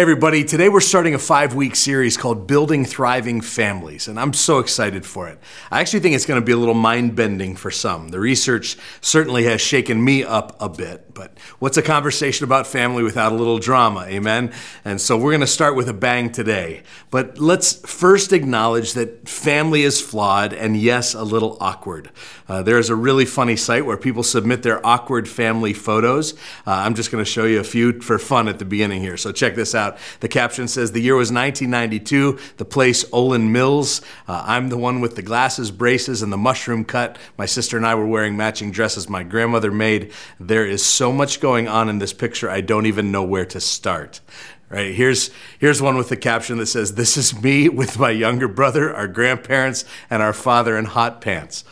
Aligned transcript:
Hey, 0.00 0.02
everybody. 0.02 0.44
Today 0.44 0.70
we're 0.70 0.80
starting 0.80 1.12
a 1.12 1.18
five 1.18 1.54
week 1.54 1.76
series 1.76 2.16
called 2.16 2.46
Building 2.46 2.86
Thriving 2.86 3.42
Families, 3.42 4.08
and 4.08 4.18
I'm 4.18 4.32
so 4.32 4.58
excited 4.58 5.04
for 5.04 5.28
it. 5.28 5.38
I 5.70 5.82
actually 5.82 6.00
think 6.00 6.14
it's 6.14 6.24
going 6.24 6.40
to 6.40 6.44
be 6.44 6.52
a 6.52 6.56
little 6.56 6.72
mind 6.72 7.14
bending 7.14 7.54
for 7.54 7.70
some. 7.70 8.08
The 8.08 8.18
research 8.18 8.78
certainly 9.02 9.44
has 9.44 9.60
shaken 9.60 10.02
me 10.02 10.24
up 10.24 10.56
a 10.58 10.70
bit, 10.70 11.12
but 11.12 11.36
what's 11.58 11.76
a 11.76 11.82
conversation 11.82 12.44
about 12.44 12.66
family 12.66 13.02
without 13.02 13.32
a 13.32 13.34
little 13.34 13.58
drama? 13.58 14.06
Amen? 14.06 14.54
And 14.86 14.98
so 14.98 15.18
we're 15.18 15.32
going 15.32 15.42
to 15.42 15.46
start 15.46 15.76
with 15.76 15.86
a 15.86 15.92
bang 15.92 16.32
today. 16.32 16.82
But 17.10 17.38
let's 17.38 17.74
first 17.86 18.32
acknowledge 18.32 18.94
that 18.94 19.28
family 19.28 19.82
is 19.82 20.00
flawed 20.00 20.54
and, 20.54 20.78
yes, 20.78 21.12
a 21.12 21.24
little 21.24 21.58
awkward. 21.60 22.10
Uh, 22.48 22.62
there 22.62 22.78
is 22.78 22.88
a 22.88 22.96
really 22.96 23.26
funny 23.26 23.54
site 23.54 23.84
where 23.84 23.98
people 23.98 24.22
submit 24.22 24.62
their 24.62 24.84
awkward 24.86 25.28
family 25.28 25.74
photos. 25.74 26.32
Uh, 26.66 26.72
I'm 26.72 26.94
just 26.94 27.10
going 27.10 27.22
to 27.22 27.30
show 27.30 27.44
you 27.44 27.60
a 27.60 27.64
few 27.64 28.00
for 28.00 28.18
fun 28.18 28.48
at 28.48 28.58
the 28.58 28.64
beginning 28.64 29.02
here. 29.02 29.18
So 29.18 29.30
check 29.30 29.54
this 29.54 29.74
out 29.74 29.89
out. 29.90 29.98
The 30.20 30.28
caption 30.28 30.68
says, 30.68 30.92
The 30.92 31.00
year 31.00 31.14
was 31.14 31.32
1992, 31.32 32.38
the 32.56 32.64
place 32.64 33.04
Olan 33.10 33.50
Mills. 33.50 34.00
Uh, 34.26 34.44
I'm 34.46 34.68
the 34.68 34.76
one 34.76 35.00
with 35.00 35.16
the 35.16 35.22
glasses, 35.22 35.70
braces, 35.70 36.22
and 36.22 36.32
the 36.32 36.36
mushroom 36.36 36.84
cut. 36.84 37.18
My 37.36 37.46
sister 37.46 37.76
and 37.76 37.86
I 37.86 37.94
were 37.94 38.06
wearing 38.06 38.36
matching 38.36 38.70
dresses 38.70 39.08
my 39.08 39.22
grandmother 39.22 39.70
made. 39.70 40.12
There 40.38 40.66
is 40.66 40.84
so 40.84 41.12
much 41.12 41.40
going 41.40 41.68
on 41.68 41.88
in 41.88 41.98
this 41.98 42.12
picture, 42.12 42.50
I 42.50 42.60
don't 42.60 42.86
even 42.86 43.12
know 43.12 43.22
where 43.22 43.46
to 43.46 43.60
start. 43.60 44.20
Right, 44.68 44.94
here's, 44.94 45.30
here's 45.58 45.82
one 45.82 45.96
with 45.96 46.10
the 46.10 46.16
caption 46.16 46.58
that 46.58 46.66
says, 46.66 46.94
This 46.94 47.16
is 47.16 47.42
me 47.42 47.68
with 47.68 47.98
my 47.98 48.10
younger 48.10 48.46
brother, 48.46 48.94
our 48.94 49.08
grandparents, 49.08 49.84
and 50.08 50.22
our 50.22 50.32
father 50.32 50.78
in 50.78 50.84
hot 50.84 51.20
pants. 51.20 51.64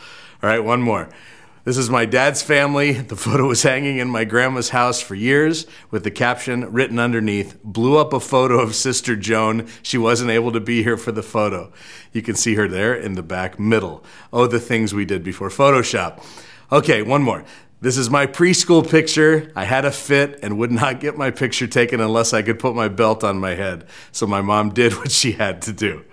All 0.43 0.49
right, 0.49 0.59
one 0.59 0.81
more. 0.81 1.07
This 1.65 1.77
is 1.77 1.89
my 1.89 2.05
dad's 2.05 2.41
family. 2.41 2.93
The 2.93 3.17
photo 3.17 3.47
was 3.47 3.63
hanging 3.63 3.97
in 3.97 4.09
my 4.09 4.23
grandma's 4.23 4.69
house 4.69 5.01
for 5.01 5.13
years 5.13 5.67
with 5.91 6.05
the 6.05 6.11
caption 6.11 6.71
written 6.71 6.99
underneath 6.99 7.61
Blew 7.63 7.97
up 7.97 8.13
a 8.13 8.19
photo 8.21 8.59
of 8.59 8.75
Sister 8.75 9.17
Joan. 9.17 9.67
She 9.83 9.97
wasn't 9.97 10.31
able 10.31 10.53
to 10.53 10.61
be 10.61 10.83
here 10.83 10.95
for 10.95 11.11
the 11.11 11.21
photo. 11.21 11.71
You 12.13 12.21
can 12.21 12.35
see 12.35 12.55
her 12.55 12.67
there 12.69 12.95
in 12.95 13.15
the 13.15 13.23
back 13.23 13.59
middle. 13.59 14.05
Oh, 14.31 14.47
the 14.47 14.59
things 14.59 14.93
we 14.93 15.03
did 15.03 15.21
before 15.21 15.49
Photoshop. 15.49 16.23
Okay, 16.71 17.01
one 17.01 17.23
more. 17.23 17.43
This 17.81 17.97
is 17.97 18.09
my 18.09 18.25
preschool 18.25 18.89
picture. 18.89 19.51
I 19.53 19.65
had 19.65 19.83
a 19.83 19.91
fit 19.91 20.39
and 20.41 20.57
would 20.59 20.71
not 20.71 21.01
get 21.01 21.17
my 21.17 21.29
picture 21.29 21.67
taken 21.67 21.99
unless 21.99 22.33
I 22.33 22.41
could 22.41 22.59
put 22.59 22.73
my 22.73 22.87
belt 22.87 23.23
on 23.23 23.37
my 23.37 23.55
head. 23.55 23.85
So 24.13 24.25
my 24.25 24.41
mom 24.41 24.69
did 24.69 24.93
what 24.97 25.11
she 25.11 25.33
had 25.33 25.61
to 25.63 25.73
do. 25.73 26.05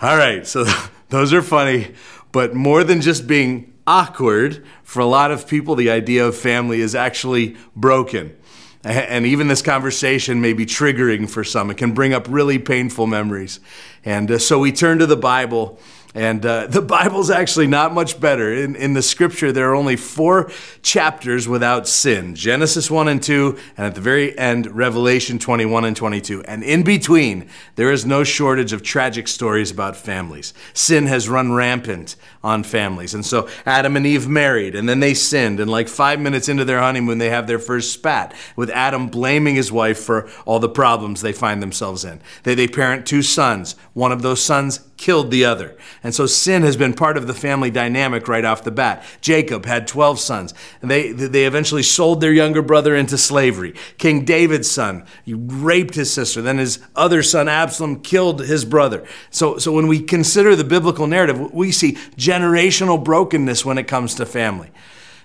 All 0.00 0.16
right, 0.16 0.46
so 0.46 0.64
those 1.08 1.32
are 1.32 1.42
funny, 1.42 1.94
but 2.30 2.54
more 2.54 2.84
than 2.84 3.00
just 3.00 3.26
being 3.26 3.72
awkward 3.88 4.62
for 4.82 5.00
a 5.00 5.06
lot 5.06 5.30
of 5.30 5.48
people. 5.48 5.74
The 5.74 5.90
idea 5.90 6.26
of 6.26 6.36
family 6.36 6.80
is 6.82 6.94
actually 6.94 7.56
broken. 7.74 8.36
And 8.84 9.26
even 9.26 9.48
this 9.48 9.62
conversation 9.62 10.40
may 10.40 10.52
be 10.52 10.66
triggering 10.66 11.28
for 11.28 11.42
some. 11.42 11.70
It 11.70 11.78
can 11.78 11.94
bring 11.94 12.12
up 12.12 12.26
really 12.28 12.58
painful 12.58 13.06
memories. 13.06 13.60
And 14.04 14.30
uh, 14.30 14.38
so 14.38 14.58
we 14.58 14.72
turn 14.72 14.98
to 14.98 15.06
the 15.06 15.16
Bible 15.16 15.80
and 16.14 16.44
uh, 16.44 16.66
the 16.66 16.80
Bible's 16.80 17.30
actually 17.30 17.66
not 17.66 17.92
much 17.92 18.18
better. 18.18 18.52
In, 18.52 18.74
in 18.76 18.94
the 18.94 19.02
scripture, 19.02 19.52
there 19.52 19.70
are 19.70 19.74
only 19.74 19.96
four 19.96 20.50
chapters 20.82 21.46
without 21.46 21.86
sin 21.86 22.34
Genesis 22.34 22.90
1 22.90 23.08
and 23.08 23.22
2, 23.22 23.58
and 23.76 23.86
at 23.86 23.94
the 23.94 24.00
very 24.00 24.36
end, 24.38 24.74
Revelation 24.74 25.38
21 25.38 25.84
and 25.84 25.96
22. 25.96 26.42
And 26.44 26.62
in 26.64 26.82
between, 26.82 27.48
there 27.76 27.92
is 27.92 28.06
no 28.06 28.24
shortage 28.24 28.72
of 28.72 28.82
tragic 28.82 29.28
stories 29.28 29.70
about 29.70 29.96
families. 29.96 30.54
Sin 30.72 31.06
has 31.06 31.28
run 31.28 31.52
rampant 31.52 32.16
on 32.42 32.62
families. 32.62 33.12
And 33.12 33.24
so 33.24 33.48
Adam 33.66 33.96
and 33.96 34.06
Eve 34.06 34.28
married, 34.28 34.74
and 34.74 34.88
then 34.88 35.00
they 35.00 35.12
sinned. 35.12 35.60
And 35.60 35.70
like 35.70 35.88
five 35.88 36.20
minutes 36.20 36.48
into 36.48 36.64
their 36.64 36.80
honeymoon, 36.80 37.18
they 37.18 37.30
have 37.30 37.46
their 37.46 37.58
first 37.58 37.92
spat, 37.92 38.34
with 38.56 38.70
Adam 38.70 39.08
blaming 39.08 39.56
his 39.56 39.70
wife 39.70 39.98
for 39.98 40.28
all 40.46 40.58
the 40.58 40.68
problems 40.68 41.20
they 41.20 41.32
find 41.32 41.62
themselves 41.62 42.04
in. 42.04 42.20
They, 42.44 42.54
they 42.54 42.68
parent 42.68 43.06
two 43.06 43.22
sons. 43.22 43.76
One 43.92 44.12
of 44.12 44.22
those 44.22 44.42
sons 44.42 44.80
killed 44.96 45.30
the 45.30 45.44
other. 45.44 45.76
And 46.02 46.14
so 46.14 46.26
sin 46.26 46.62
has 46.62 46.76
been 46.76 46.94
part 46.94 47.16
of 47.16 47.26
the 47.26 47.34
family 47.34 47.70
dynamic 47.70 48.28
right 48.28 48.44
off 48.44 48.62
the 48.62 48.70
bat. 48.70 49.04
Jacob 49.20 49.64
had 49.64 49.86
12 49.88 50.20
sons, 50.20 50.54
and 50.80 50.90
they, 50.90 51.12
they 51.12 51.44
eventually 51.44 51.82
sold 51.82 52.20
their 52.20 52.32
younger 52.32 52.62
brother 52.62 52.94
into 52.94 53.18
slavery. 53.18 53.74
King 53.98 54.24
David's 54.24 54.70
son 54.70 55.04
he 55.24 55.34
raped 55.34 55.94
his 55.94 56.12
sister. 56.12 56.40
Then 56.40 56.58
his 56.58 56.78
other 56.94 57.22
son, 57.22 57.48
Absalom, 57.48 58.00
killed 58.00 58.40
his 58.40 58.64
brother. 58.64 59.06
So, 59.30 59.58
so 59.58 59.72
when 59.72 59.88
we 59.88 60.00
consider 60.00 60.54
the 60.54 60.64
biblical 60.64 61.06
narrative, 61.06 61.52
we 61.52 61.72
see 61.72 61.92
generational 62.16 63.02
brokenness 63.02 63.64
when 63.64 63.78
it 63.78 63.88
comes 63.88 64.14
to 64.16 64.26
family. 64.26 64.70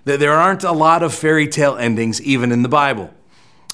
There 0.06 0.34
aren't 0.34 0.64
a 0.64 0.72
lot 0.72 1.04
of 1.04 1.14
fairy 1.14 1.48
tale 1.48 1.78
endings, 1.78 2.22
even 2.22 2.52
in 2.52 2.64
the 2.64 2.70
Bible. 2.70 3.14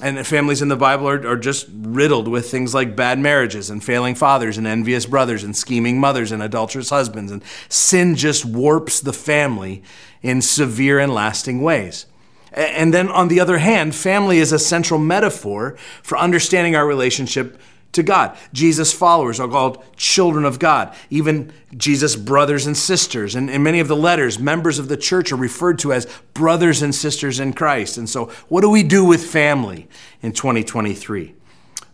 And 0.02 0.26
families 0.26 0.62
in 0.62 0.68
the 0.68 0.76
Bible 0.76 1.08
are, 1.08 1.26
are 1.28 1.36
just 1.36 1.68
riddled 1.72 2.26
with 2.26 2.50
things 2.50 2.74
like 2.74 2.96
bad 2.96 3.18
marriages 3.18 3.68
and 3.68 3.84
failing 3.84 4.14
fathers 4.14 4.56
and 4.56 4.66
envious 4.66 5.04
brothers 5.06 5.44
and 5.44 5.54
scheming 5.54 6.00
mothers 6.00 6.32
and 6.32 6.42
adulterous 6.42 6.90
husbands. 6.90 7.30
And 7.30 7.42
sin 7.68 8.16
just 8.16 8.44
warps 8.44 9.00
the 9.00 9.12
family 9.12 9.82
in 10.22 10.40
severe 10.40 10.98
and 10.98 11.12
lasting 11.12 11.60
ways. 11.62 12.06
And 12.52 12.92
then 12.92 13.08
on 13.08 13.28
the 13.28 13.40
other 13.40 13.58
hand, 13.58 13.94
family 13.94 14.38
is 14.38 14.52
a 14.52 14.58
central 14.58 14.98
metaphor 14.98 15.76
for 16.02 16.18
understanding 16.18 16.74
our 16.74 16.86
relationship 16.86 17.60
to 17.92 18.02
God. 18.02 18.36
Jesus' 18.52 18.92
followers 18.92 19.40
are 19.40 19.48
called 19.48 19.84
children 19.96 20.44
of 20.44 20.58
God. 20.58 20.94
Even 21.10 21.52
Jesus' 21.76 22.16
brothers 22.16 22.66
and 22.66 22.76
sisters. 22.76 23.34
And 23.34 23.50
in 23.50 23.62
many 23.62 23.80
of 23.80 23.88
the 23.88 23.96
letters, 23.96 24.38
members 24.38 24.78
of 24.78 24.88
the 24.88 24.96
church 24.96 25.32
are 25.32 25.36
referred 25.36 25.78
to 25.80 25.92
as 25.92 26.06
brothers 26.34 26.82
and 26.82 26.94
sisters 26.94 27.40
in 27.40 27.52
Christ. 27.52 27.98
And 27.98 28.08
so, 28.08 28.26
what 28.48 28.60
do 28.60 28.70
we 28.70 28.82
do 28.82 29.04
with 29.04 29.24
family 29.24 29.88
in 30.22 30.32
2023? 30.32 31.34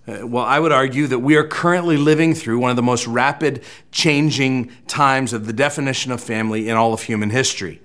Uh, 0.06 0.26
well, 0.26 0.44
I 0.44 0.60
would 0.60 0.70
argue 0.70 1.06
that 1.08 1.18
we 1.18 1.34
are 1.34 1.46
currently 1.46 1.96
living 1.96 2.34
through 2.34 2.58
one 2.58 2.70
of 2.70 2.76
the 2.76 2.82
most 2.82 3.06
rapid 3.06 3.64
changing 3.90 4.70
times 4.86 5.32
of 5.32 5.46
the 5.46 5.52
definition 5.52 6.12
of 6.12 6.22
family 6.22 6.68
in 6.68 6.76
all 6.76 6.92
of 6.92 7.02
human 7.02 7.30
history 7.30 7.80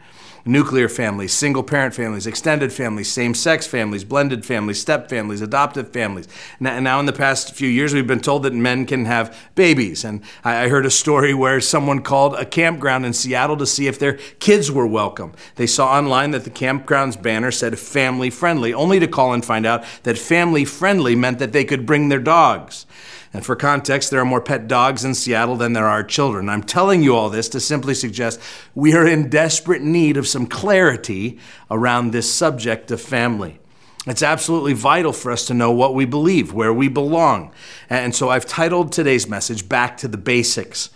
nuclear 0.45 0.89
families, 0.89 1.33
single 1.33 1.63
parent 1.63 1.93
families, 1.93 2.27
extended 2.27 2.73
families, 2.73 3.11
same 3.11 3.33
sex 3.33 3.67
families, 3.67 4.03
blended 4.03 4.45
families, 4.45 4.79
step 4.79 5.09
families, 5.09 5.41
adoptive 5.41 5.91
families. 5.91 6.27
Now, 6.59 6.99
in 6.99 7.05
the 7.05 7.13
past 7.13 7.53
few 7.53 7.69
years, 7.69 7.93
we've 7.93 8.07
been 8.07 8.19
told 8.19 8.43
that 8.43 8.53
men 8.53 8.85
can 8.85 9.05
have 9.05 9.37
babies. 9.55 10.03
And 10.03 10.21
I 10.43 10.67
heard 10.67 10.85
a 10.85 10.91
story 10.91 11.33
where 11.33 11.61
someone 11.61 12.01
called 12.01 12.35
a 12.35 12.45
campground 12.45 13.05
in 13.05 13.13
Seattle 13.13 13.57
to 13.57 13.65
see 13.65 13.87
if 13.87 13.99
their 13.99 14.13
kids 14.39 14.71
were 14.71 14.87
welcome. 14.87 15.33
They 15.55 15.67
saw 15.67 15.91
online 15.91 16.31
that 16.31 16.43
the 16.43 16.49
campground's 16.49 17.17
banner 17.17 17.51
said 17.51 17.77
family 17.77 18.29
friendly, 18.29 18.73
only 18.73 18.99
to 18.99 19.07
call 19.07 19.33
and 19.33 19.43
find 19.43 19.65
out 19.65 19.83
that 20.03 20.17
family 20.17 20.65
friendly 20.65 21.15
meant 21.15 21.39
that 21.39 21.51
they 21.51 21.65
could 21.65 21.85
bring 21.85 22.09
their 22.09 22.19
dogs. 22.19 22.85
And 23.33 23.45
for 23.45 23.55
context, 23.55 24.11
there 24.11 24.19
are 24.19 24.25
more 24.25 24.41
pet 24.41 24.67
dogs 24.67 25.05
in 25.05 25.13
Seattle 25.13 25.55
than 25.55 25.73
there 25.73 25.87
are 25.87 26.03
children. 26.03 26.49
I'm 26.49 26.63
telling 26.63 27.01
you 27.01 27.15
all 27.15 27.29
this 27.29 27.47
to 27.49 27.61
simply 27.61 27.93
suggest 27.93 28.41
we 28.75 28.93
are 28.93 29.07
in 29.07 29.29
desperate 29.29 29.81
need 29.81 30.17
of 30.17 30.27
some 30.27 30.45
clarity 30.45 31.39
around 31.69 32.11
this 32.11 32.31
subject 32.31 32.91
of 32.91 32.99
family. 32.99 33.59
It's 34.05 34.23
absolutely 34.23 34.73
vital 34.73 35.13
for 35.13 35.31
us 35.31 35.45
to 35.45 35.53
know 35.53 35.71
what 35.71 35.93
we 35.93 36.05
believe, 36.05 36.53
where 36.53 36.73
we 36.73 36.87
belong. 36.87 37.53
And 37.89 38.15
so 38.15 38.29
I've 38.29 38.47
titled 38.47 38.91
today's 38.91 39.29
message 39.29 39.69
Back 39.69 39.95
to 39.97 40.07
the 40.07 40.17
Basics. 40.17 40.89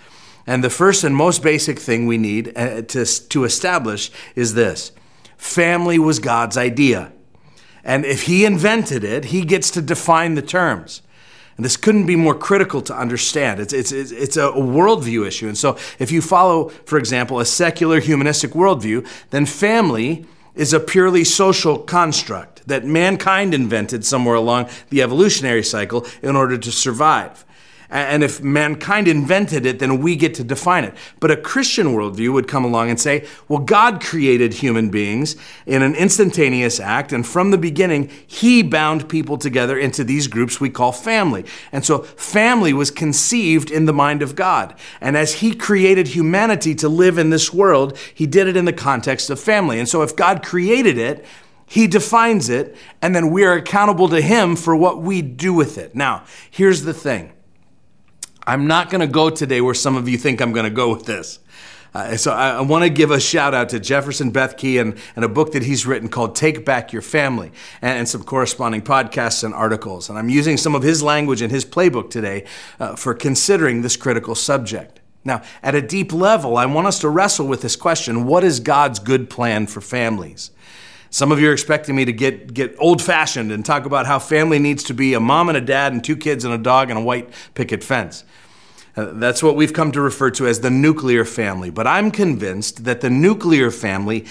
And 0.47 0.63
the 0.63 0.69
first 0.69 1.03
and 1.03 1.15
most 1.15 1.41
basic 1.41 1.79
thing 1.79 2.05
we 2.05 2.17
need 2.17 2.51
uh, 2.57 2.81
to, 2.81 3.05
to 3.05 3.43
establish 3.43 4.11
is 4.35 4.55
this 4.55 4.91
family 5.37 5.99
was 5.99 6.19
God's 6.19 6.57
idea. 6.57 7.13
And 7.83 8.03
if 8.05 8.23
He 8.23 8.43
invented 8.43 9.03
it, 9.03 9.25
He 9.25 9.45
gets 9.45 9.69
to 9.71 9.81
define 9.81 10.33
the 10.33 10.41
terms. 10.41 11.01
And 11.57 11.63
this 11.63 11.77
couldn't 11.77 12.05
be 12.05 12.15
more 12.17 12.35
critical 12.35 12.81
to 12.81 12.95
understand. 12.95 13.59
It's, 13.59 13.71
it's, 13.71 13.91
it's 13.91 14.35
a 14.35 14.49
worldview 14.49 15.25
issue. 15.25 15.47
And 15.47 15.57
so, 15.57 15.77
if 15.99 16.11
you 16.11 16.21
follow, 16.21 16.69
for 16.69 16.97
example, 16.97 17.39
a 17.39 17.45
secular 17.45 18.01
humanistic 18.01 18.51
worldview, 18.51 19.07
then 19.29 19.45
family 19.45 20.25
is 20.53 20.73
a 20.73 20.79
purely 20.79 21.23
social 21.23 21.77
construct 21.77 22.67
that 22.67 22.85
mankind 22.85 23.53
invented 23.53 24.05
somewhere 24.05 24.35
along 24.35 24.69
the 24.89 25.01
evolutionary 25.01 25.63
cycle 25.63 26.05
in 26.21 26.35
order 26.35 26.57
to 26.57 26.71
survive. 26.71 27.45
And 27.89 28.23
if 28.23 28.41
mankind 28.41 29.07
invented 29.07 29.65
it, 29.65 29.79
then 29.79 29.99
we 30.01 30.15
get 30.15 30.33
to 30.35 30.43
define 30.43 30.83
it. 30.83 30.95
But 31.19 31.31
a 31.31 31.37
Christian 31.37 31.87
worldview 31.87 32.33
would 32.33 32.47
come 32.47 32.65
along 32.65 32.89
and 32.89 32.99
say, 32.99 33.27
well, 33.47 33.59
God 33.59 34.01
created 34.01 34.55
human 34.55 34.89
beings 34.89 35.35
in 35.65 35.81
an 35.81 35.95
instantaneous 35.95 36.79
act, 36.79 37.13
and 37.13 37.25
from 37.25 37.51
the 37.51 37.57
beginning, 37.57 38.09
He 38.25 38.63
bound 38.63 39.07
people 39.09 39.37
together 39.37 39.77
into 39.77 40.03
these 40.03 40.27
groups 40.27 40.59
we 40.59 40.69
call 40.69 40.91
family. 40.91 41.45
And 41.71 41.85
so 41.85 41.99
family 41.99 42.73
was 42.73 42.91
conceived 42.91 43.69
in 43.69 43.85
the 43.85 43.93
mind 43.93 44.21
of 44.21 44.35
God. 44.35 44.75
And 45.01 45.15
as 45.15 45.35
He 45.35 45.53
created 45.53 46.09
humanity 46.09 46.75
to 46.75 46.89
live 46.89 47.17
in 47.17 47.29
this 47.29 47.53
world, 47.53 47.97
He 48.13 48.25
did 48.25 48.47
it 48.47 48.57
in 48.57 48.65
the 48.65 48.73
context 48.73 49.29
of 49.29 49.39
family. 49.39 49.79
And 49.79 49.87
so 49.87 50.01
if 50.01 50.15
God 50.15 50.43
created 50.43 50.97
it, 50.97 51.25
he 51.67 51.87
defines 51.87 52.49
it, 52.49 52.75
and 53.01 53.15
then 53.15 53.31
we 53.31 53.43
are 53.43 53.53
accountable 53.53 54.07
to 54.09 54.21
Him 54.21 54.55
for 54.55 54.75
what 54.75 55.01
we 55.01 55.21
do 55.21 55.53
with 55.53 55.77
it. 55.77 55.95
Now, 55.95 56.23
here's 56.51 56.83
the 56.83 56.93
thing 56.93 57.33
I'm 58.47 58.67
not 58.67 58.89
going 58.89 59.01
to 59.01 59.07
go 59.07 59.29
today 59.29 59.61
where 59.61 59.73
some 59.73 59.95
of 59.95 60.07
you 60.07 60.17
think 60.17 60.41
I'm 60.41 60.51
going 60.51 60.65
to 60.65 60.69
go 60.69 60.93
with 60.93 61.05
this. 61.05 61.39
Uh, 61.95 62.17
so 62.17 62.33
I, 62.33 62.49
I 62.49 62.61
want 62.61 62.83
to 62.83 62.89
give 62.89 63.09
a 63.09 63.21
shout 63.21 63.53
out 63.53 63.69
to 63.69 63.79
Jefferson 63.79 64.31
Bethke 64.31 64.81
and, 64.81 64.97
and 65.15 65.23
a 65.23 65.29
book 65.29 65.53
that 65.53 65.63
he's 65.63 65.85
written 65.85 66.09
called 66.09 66.35
Take 66.35 66.65
Back 66.65 66.91
Your 66.91 67.01
Family 67.01 67.53
and, 67.81 67.99
and, 67.99 68.09
some 68.09 68.23
corresponding 68.23 68.81
podcasts 68.81 69.45
and 69.45 69.53
articles. 69.53 70.09
And 70.09 70.19
I'm 70.19 70.27
using 70.27 70.57
some 70.57 70.75
of 70.75 70.83
his 70.83 71.01
language 71.01 71.41
in 71.41 71.49
his 71.49 71.63
playbook 71.63 72.09
today 72.09 72.43
uh, 72.81 72.97
for 72.97 73.13
considering 73.13 73.81
this 73.81 73.95
critical 73.95 74.35
subject. 74.35 74.99
Now, 75.23 75.41
at 75.63 75.73
a 75.73 75.81
deep 75.81 76.11
level, 76.11 76.57
I 76.57 76.65
want 76.65 76.85
us 76.85 76.99
to 76.99 77.09
wrestle 77.09 77.47
with 77.47 77.61
this 77.61 77.77
question 77.77 78.25
what 78.25 78.43
is 78.43 78.59
God's 78.59 78.99
good 78.99 79.29
plan 79.29 79.65
for 79.65 79.79
families? 79.79 80.51
Some 81.09 81.31
of 81.31 81.39
you 81.39 81.49
are 81.49 81.53
expecting 81.53 81.95
me 81.95 82.05
to 82.05 82.13
get, 82.13 82.53
get 82.53 82.75
old 82.79 83.01
fashioned 83.01 83.51
and 83.51 83.65
talk 83.65 83.85
about 83.85 84.05
how 84.05 84.19
family 84.19 84.59
needs 84.59 84.83
to 84.85 84.93
be 84.93 85.13
a 85.13 85.19
mom 85.19 85.49
and 85.49 85.57
a 85.57 85.61
dad 85.61 85.93
and 85.93 86.03
two 86.03 86.17
kids 86.17 86.43
and 86.43 86.53
a 86.53 86.57
dog 86.57 86.89
and 86.89 86.99
a 86.99 87.01
white 87.01 87.29
picket 87.53 87.83
fence. 87.83 88.23
Uh, 88.97 89.11
that's 89.13 89.43
what 89.43 89.55
we've 89.55 89.73
come 89.73 89.91
to 89.91 90.01
refer 90.01 90.31
to 90.31 90.47
as 90.47 90.61
the 90.61 90.69
nuclear 90.69 91.25
family. 91.25 91.69
But 91.69 91.87
I'm 91.87 92.11
convinced 92.11 92.85
that 92.85 93.01
the 93.01 93.09
nuclear 93.09 93.71
family 93.71 94.25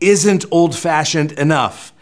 isn't 0.00 0.44
old 0.50 0.76
fashioned 0.76 1.32
enough. 1.32 1.92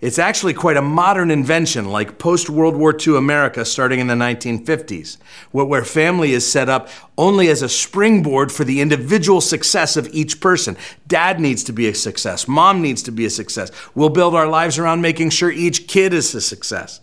It's 0.00 0.18
actually 0.18 0.54
quite 0.54 0.76
a 0.76 0.82
modern 0.82 1.30
invention, 1.30 1.86
like 1.86 2.18
post 2.18 2.48
World 2.48 2.76
War 2.76 2.96
II 2.96 3.16
America 3.16 3.64
starting 3.64 3.98
in 3.98 4.06
the 4.06 4.14
1950s, 4.14 5.16
where 5.50 5.84
family 5.84 6.32
is 6.32 6.50
set 6.50 6.68
up 6.68 6.88
only 7.16 7.48
as 7.48 7.62
a 7.62 7.68
springboard 7.68 8.52
for 8.52 8.62
the 8.62 8.80
individual 8.80 9.40
success 9.40 9.96
of 9.96 10.08
each 10.12 10.40
person. 10.40 10.76
Dad 11.08 11.40
needs 11.40 11.64
to 11.64 11.72
be 11.72 11.88
a 11.88 11.94
success, 11.94 12.46
mom 12.46 12.80
needs 12.80 13.02
to 13.02 13.10
be 13.10 13.24
a 13.24 13.30
success. 13.30 13.72
We'll 13.96 14.08
build 14.08 14.36
our 14.36 14.46
lives 14.46 14.78
around 14.78 15.00
making 15.00 15.30
sure 15.30 15.50
each 15.50 15.88
kid 15.88 16.14
is 16.14 16.32
a 16.32 16.40
success. 16.40 17.00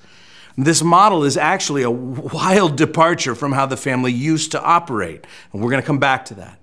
This 0.58 0.82
model 0.82 1.26
is 1.26 1.36
actually 1.36 1.84
a 1.84 1.92
wild 1.92 2.78
departure 2.78 3.36
from 3.36 3.52
how 3.52 3.66
the 3.66 3.76
family 3.76 4.14
used 4.14 4.52
to 4.54 4.64
operate. 4.64 5.26
And 5.52 5.62
we're 5.62 5.70
going 5.70 5.82
to 5.82 5.86
come 5.86 6.00
back 6.00 6.24
to 6.26 6.36
that. 6.36 6.60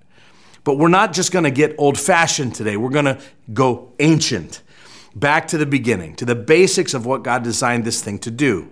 But 0.64 0.79
we're 0.79 0.88
not 0.88 1.12
just 1.12 1.31
going 1.31 1.44
to 1.44 1.50
get 1.50 1.75
old 1.76 1.99
fashioned 1.99 2.55
today, 2.55 2.79
we're 2.79 2.88
going 2.88 3.05
to 3.05 3.20
go 3.52 3.93
ancient, 3.99 4.62
back 5.14 5.48
to 5.48 5.58
the 5.58 5.66
beginning, 5.66 6.14
to 6.16 6.24
the 6.24 6.34
basics 6.34 6.94
of 6.94 7.06
what 7.06 7.22
God 7.22 7.42
designed 7.42 7.84
this 7.84 8.02
thing 8.02 8.18
to 8.20 8.30
do. 8.30 8.70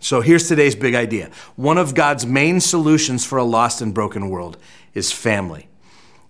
So 0.00 0.20
here's 0.20 0.46
today's 0.46 0.76
big 0.76 0.94
idea. 0.94 1.30
One 1.56 1.78
of 1.78 1.94
God's 1.94 2.24
main 2.24 2.60
solutions 2.60 3.24
for 3.24 3.38
a 3.38 3.44
lost 3.44 3.80
and 3.80 3.92
broken 3.92 4.30
world 4.30 4.56
is 4.94 5.10
family. 5.10 5.68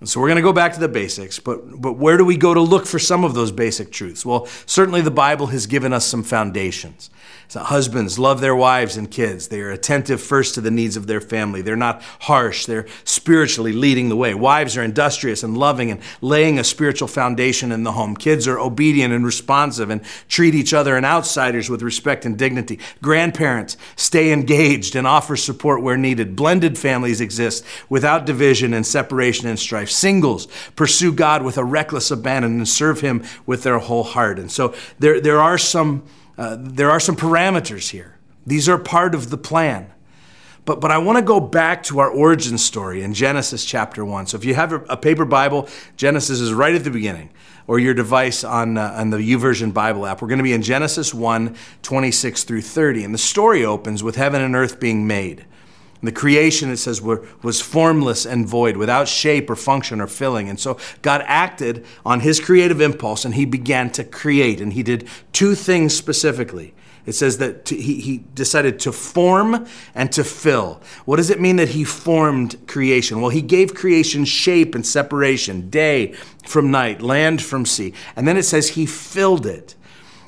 And 0.00 0.08
so 0.08 0.20
we're 0.20 0.28
going 0.28 0.36
to 0.36 0.42
go 0.42 0.52
back 0.52 0.74
to 0.74 0.80
the 0.80 0.88
basics, 0.88 1.40
but, 1.40 1.80
but 1.80 1.94
where 1.94 2.16
do 2.16 2.24
we 2.24 2.36
go 2.36 2.54
to 2.54 2.60
look 2.60 2.86
for 2.86 3.00
some 3.00 3.24
of 3.24 3.34
those 3.34 3.50
basic 3.50 3.90
truths? 3.90 4.24
Well, 4.24 4.46
certainly 4.64 5.00
the 5.00 5.10
Bible 5.10 5.48
has 5.48 5.66
given 5.66 5.92
us 5.92 6.06
some 6.06 6.22
foundations. 6.22 7.10
So 7.50 7.60
husbands 7.60 8.18
love 8.18 8.42
their 8.42 8.54
wives 8.54 8.98
and 8.98 9.10
kids. 9.10 9.48
They 9.48 9.62
are 9.62 9.70
attentive 9.70 10.20
first 10.20 10.54
to 10.54 10.60
the 10.60 10.70
needs 10.70 10.98
of 10.98 11.06
their 11.06 11.22
family. 11.22 11.62
They're 11.62 11.76
not 11.76 12.02
harsh. 12.20 12.66
They're 12.66 12.86
spiritually 13.04 13.72
leading 13.72 14.10
the 14.10 14.16
way. 14.16 14.34
Wives 14.34 14.76
are 14.76 14.82
industrious 14.82 15.42
and 15.42 15.56
loving 15.56 15.90
and 15.90 16.02
laying 16.20 16.58
a 16.58 16.64
spiritual 16.64 17.08
foundation 17.08 17.72
in 17.72 17.84
the 17.84 17.92
home. 17.92 18.14
Kids 18.14 18.46
are 18.46 18.58
obedient 18.58 19.14
and 19.14 19.24
responsive 19.24 19.88
and 19.88 20.04
treat 20.28 20.54
each 20.54 20.74
other 20.74 20.94
and 20.94 21.06
outsiders 21.06 21.70
with 21.70 21.80
respect 21.80 22.26
and 22.26 22.36
dignity. 22.36 22.78
Grandparents 23.00 23.78
stay 23.96 24.30
engaged 24.30 24.94
and 24.94 25.06
offer 25.06 25.34
support 25.34 25.82
where 25.82 25.96
needed. 25.96 26.36
Blended 26.36 26.76
families 26.76 27.22
exist 27.22 27.64
without 27.88 28.26
division 28.26 28.74
and 28.74 28.86
separation 28.86 29.48
and 29.48 29.58
strife. 29.58 29.90
Singles 29.90 30.48
pursue 30.76 31.14
God 31.14 31.42
with 31.42 31.56
a 31.56 31.64
reckless 31.64 32.10
abandon 32.10 32.58
and 32.58 32.68
serve 32.68 33.00
Him 33.00 33.24
with 33.46 33.62
their 33.62 33.78
whole 33.78 34.04
heart. 34.04 34.38
And 34.38 34.52
so 34.52 34.74
there, 34.98 35.18
there 35.18 35.40
are 35.40 35.56
some 35.56 36.02
uh, 36.38 36.56
there 36.58 36.90
are 36.90 37.00
some 37.00 37.17
parameters 37.17 37.90
here. 37.90 38.17
These 38.46 38.69
are 38.69 38.79
part 38.79 39.14
of 39.14 39.29
the 39.29 39.37
plan. 39.37 39.93
But, 40.64 40.81
but 40.81 40.90
I 40.90 40.99
want 40.99 41.17
to 41.17 41.23
go 41.23 41.40
back 41.40 41.82
to 41.85 41.99
our 41.99 42.11
origin 42.11 42.58
story 42.58 43.02
in 43.02 43.14
Genesis 43.14 43.64
chapter 43.64 44.05
1. 44.05 44.26
So 44.26 44.37
if 44.37 44.44
you 44.44 44.55
have 44.55 44.73
a, 44.90 44.96
paper 44.96 45.25
Bible, 45.25 45.67
Genesis 45.96 46.40
is 46.40 46.52
right 46.52 46.75
at 46.75 46.85
the 46.85 46.90
beginning, 46.90 47.31
or 47.67 47.79
your 47.79 47.94
device 47.94 48.44
on, 48.44 48.76
uh, 48.76 48.94
on 48.96 49.11
the 49.11 49.17
YouVersion 49.17 49.73
Bible 49.73 50.06
app. 50.06 50.20
We're 50.20 50.29
going 50.29 50.38
to 50.38 50.44
be 50.44 50.52
in 50.52 50.62
Genesis 50.62 51.14
1 51.14 51.56
26 51.82 52.44
through 52.44 52.61
30. 52.61 53.05
And 53.05 53.14
the 53.14 53.19
story 53.19 53.64
opens 53.64 54.02
with 54.02 54.17
heaven 54.17 54.43
and 54.43 54.55
earth 54.55 54.79
being 54.79 55.06
made. 55.06 55.46
The 56.02 56.12
creation, 56.12 56.70
it 56.70 56.76
says, 56.76 57.02
were, 57.02 57.26
was 57.42 57.60
formless 57.60 58.24
and 58.24 58.46
void, 58.46 58.76
without 58.76 59.08
shape 59.08 59.50
or 59.50 59.56
function 59.56 60.00
or 60.00 60.06
filling. 60.06 60.48
And 60.48 60.60
so 60.60 60.78
God 61.02 61.24
acted 61.26 61.84
on 62.06 62.20
his 62.20 62.38
creative 62.38 62.80
impulse 62.80 63.24
and 63.24 63.34
he 63.34 63.44
began 63.44 63.90
to 63.90 64.04
create. 64.04 64.60
And 64.60 64.72
he 64.72 64.84
did 64.84 65.08
two 65.32 65.54
things 65.56 65.96
specifically. 65.96 66.74
It 67.04 67.14
says 67.14 67.38
that 67.38 67.64
to, 67.64 67.74
he, 67.74 68.00
he 68.00 68.18
decided 68.34 68.78
to 68.80 68.92
form 68.92 69.66
and 69.94 70.12
to 70.12 70.22
fill. 70.22 70.82
What 71.06 71.16
does 71.16 71.30
it 71.30 71.40
mean 71.40 71.56
that 71.56 71.70
he 71.70 71.82
formed 71.82 72.66
creation? 72.68 73.20
Well, 73.20 73.30
he 73.30 73.40
gave 73.40 73.74
creation 73.74 74.26
shape 74.26 74.74
and 74.74 74.86
separation, 74.86 75.70
day 75.70 76.12
from 76.46 76.70
night, 76.70 77.00
land 77.00 77.40
from 77.40 77.64
sea. 77.64 77.94
And 78.14 78.28
then 78.28 78.36
it 78.36 78.42
says 78.42 78.70
he 78.70 78.84
filled 78.84 79.46
it. 79.46 79.74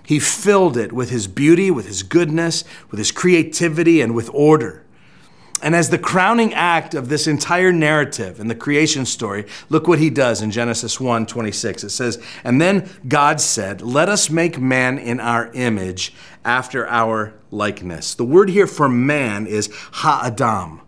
He 0.05 0.19
filled 0.19 0.79
it 0.79 0.91
with 0.93 1.11
his 1.11 1.29
beauty, 1.29 1.71
with 1.71 1.87
his 1.87 2.03
goodness, 2.03 2.65
with 2.91 2.97
his 2.99 3.13
creativity, 3.13 4.01
and 4.01 4.15
with 4.15 4.31
order. 4.33 4.85
And 5.63 5.77
as 5.77 5.91
the 5.91 5.99
crowning 5.99 6.55
act 6.55 6.95
of 6.95 7.09
this 7.09 7.27
entire 7.27 7.73
narrative 7.73 8.41
in 8.41 8.49
the 8.49 8.55
creation 8.55 9.05
story, 9.05 9.45
look 9.69 9.87
what 9.87 9.99
he 9.99 10.09
does 10.09 10.41
in 10.41 10.51
Genesis 10.51 10.99
1 10.99 11.27
26. 11.27 11.85
It 11.85 11.91
says, 11.91 12.23
And 12.45 12.61
then 12.61 12.89
God 13.07 13.41
said, 13.41 13.83
Let 13.83 14.09
us 14.09 14.31
make 14.31 14.59
man 14.59 14.99
in 14.99 15.21
our 15.21 15.51
image 15.53 16.15
after 16.45 16.87
our 16.87 17.35
likeness. 17.51 18.15
The 18.15 18.25
word 18.25 18.49
here 18.49 18.67
for 18.67 18.89
man 18.89 19.47
is 19.47 19.69
ha'adam. 19.93 20.81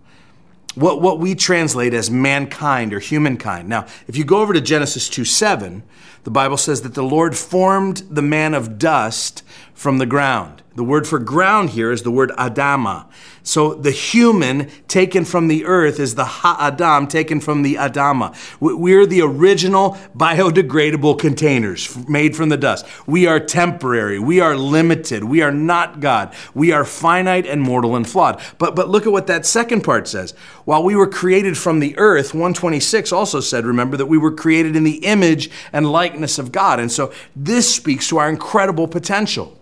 What, 0.75 1.03
what 1.03 1.19
we 1.19 1.35
translate 1.35 1.93
as 1.93 2.11
mankind 2.11 2.95
or 2.95 2.99
humankind. 2.99 3.69
Now, 3.69 3.87
if 4.09 4.17
you 4.17 4.25
go 4.25 4.41
over 4.41 4.55
to 4.55 4.61
Genesis 4.61 5.11
2 5.11 5.27
7, 5.27 5.83
the 6.25 6.31
Bible 6.31 6.57
says 6.57 6.81
that 6.83 6.95
the 6.95 7.03
Lord 7.03 7.37
formed 7.37 8.05
the 8.09 8.23
man 8.23 8.55
of 8.55 8.79
dust 8.79 9.43
from 9.75 9.99
the 9.99 10.07
ground. 10.07 10.62
The 10.75 10.85
word 10.85 11.07
for 11.07 11.19
ground 11.19 11.71
here 11.71 11.93
is 11.93 12.03
the 12.03 12.11
word 12.11 12.31
Adama. 12.31 13.07
So 13.43 13.75
the 13.75 13.91
human 13.91 14.71
taken 14.87 15.25
from 15.25 15.49
the 15.49 15.65
earth 15.65 15.99
is 15.99 16.15
the 16.15 16.25
Ha'adam 16.25 17.09
taken 17.09 17.41
from 17.41 17.63
the 17.63 17.75
Adama. 17.75 18.35
We're 18.61 19.05
the 19.05 19.23
original 19.23 19.99
biodegradable 20.17 21.19
containers 21.19 22.09
made 22.09 22.37
from 22.37 22.51
the 22.51 22.57
dust. 22.57 22.87
We 23.07 23.27
are 23.27 23.41
temporary. 23.41 24.19
We 24.19 24.41
are 24.41 24.57
limited. 24.57 25.25
We 25.25 25.43
are 25.43 25.51
not 25.51 26.01
God. 26.01 26.35
We 26.55 26.73
are 26.73 26.85
finite 26.85 27.47
and 27.47 27.61
mortal 27.61 27.97
and 27.97 28.09
flawed. 28.09 28.41
But, 28.59 28.77
but 28.77 28.89
look 28.89 29.07
at 29.07 29.13
what 29.13 29.27
that 29.27 29.45
second 29.45 29.83
part 29.83 30.07
says. 30.07 30.33
While 30.65 30.85
we 30.85 30.95
were 30.95 31.09
created 31.09 31.59
from 31.59 31.81
the 31.81 31.99
earth, 31.99 32.33
126 32.33 33.13
also 33.13 33.41
said, 33.41 33.67
remember, 33.67 33.97
that 33.97 34.07
we 34.07 34.19
were 34.19 34.33
created 34.33 34.77
in 34.77 34.85
the 34.85 35.05
image 35.05 35.51
and 35.73 35.91
likeness 35.91 36.39
of 36.39 36.53
God. 36.53 36.79
And 36.79 36.93
so 36.93 37.13
this 37.35 37.75
speaks 37.75 38.09
to 38.09 38.19
our 38.19 38.29
incredible 38.29 38.87
potential. 38.87 39.59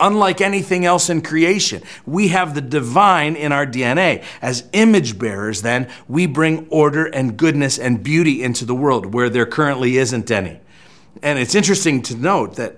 Unlike 0.00 0.40
anything 0.40 0.84
else 0.84 1.10
in 1.10 1.22
creation, 1.22 1.82
we 2.06 2.28
have 2.28 2.54
the 2.54 2.60
divine 2.60 3.34
in 3.34 3.50
our 3.50 3.66
DNA. 3.66 4.22
As 4.40 4.68
image 4.72 5.18
bearers, 5.18 5.62
then, 5.62 5.88
we 6.06 6.26
bring 6.26 6.68
order 6.70 7.06
and 7.06 7.36
goodness 7.36 7.78
and 7.78 8.02
beauty 8.02 8.42
into 8.42 8.64
the 8.64 8.74
world 8.74 9.12
where 9.12 9.28
there 9.28 9.46
currently 9.46 9.96
isn't 9.96 10.30
any. 10.30 10.60
And 11.22 11.38
it's 11.38 11.54
interesting 11.54 12.02
to 12.02 12.16
note 12.16 12.56
that 12.56 12.76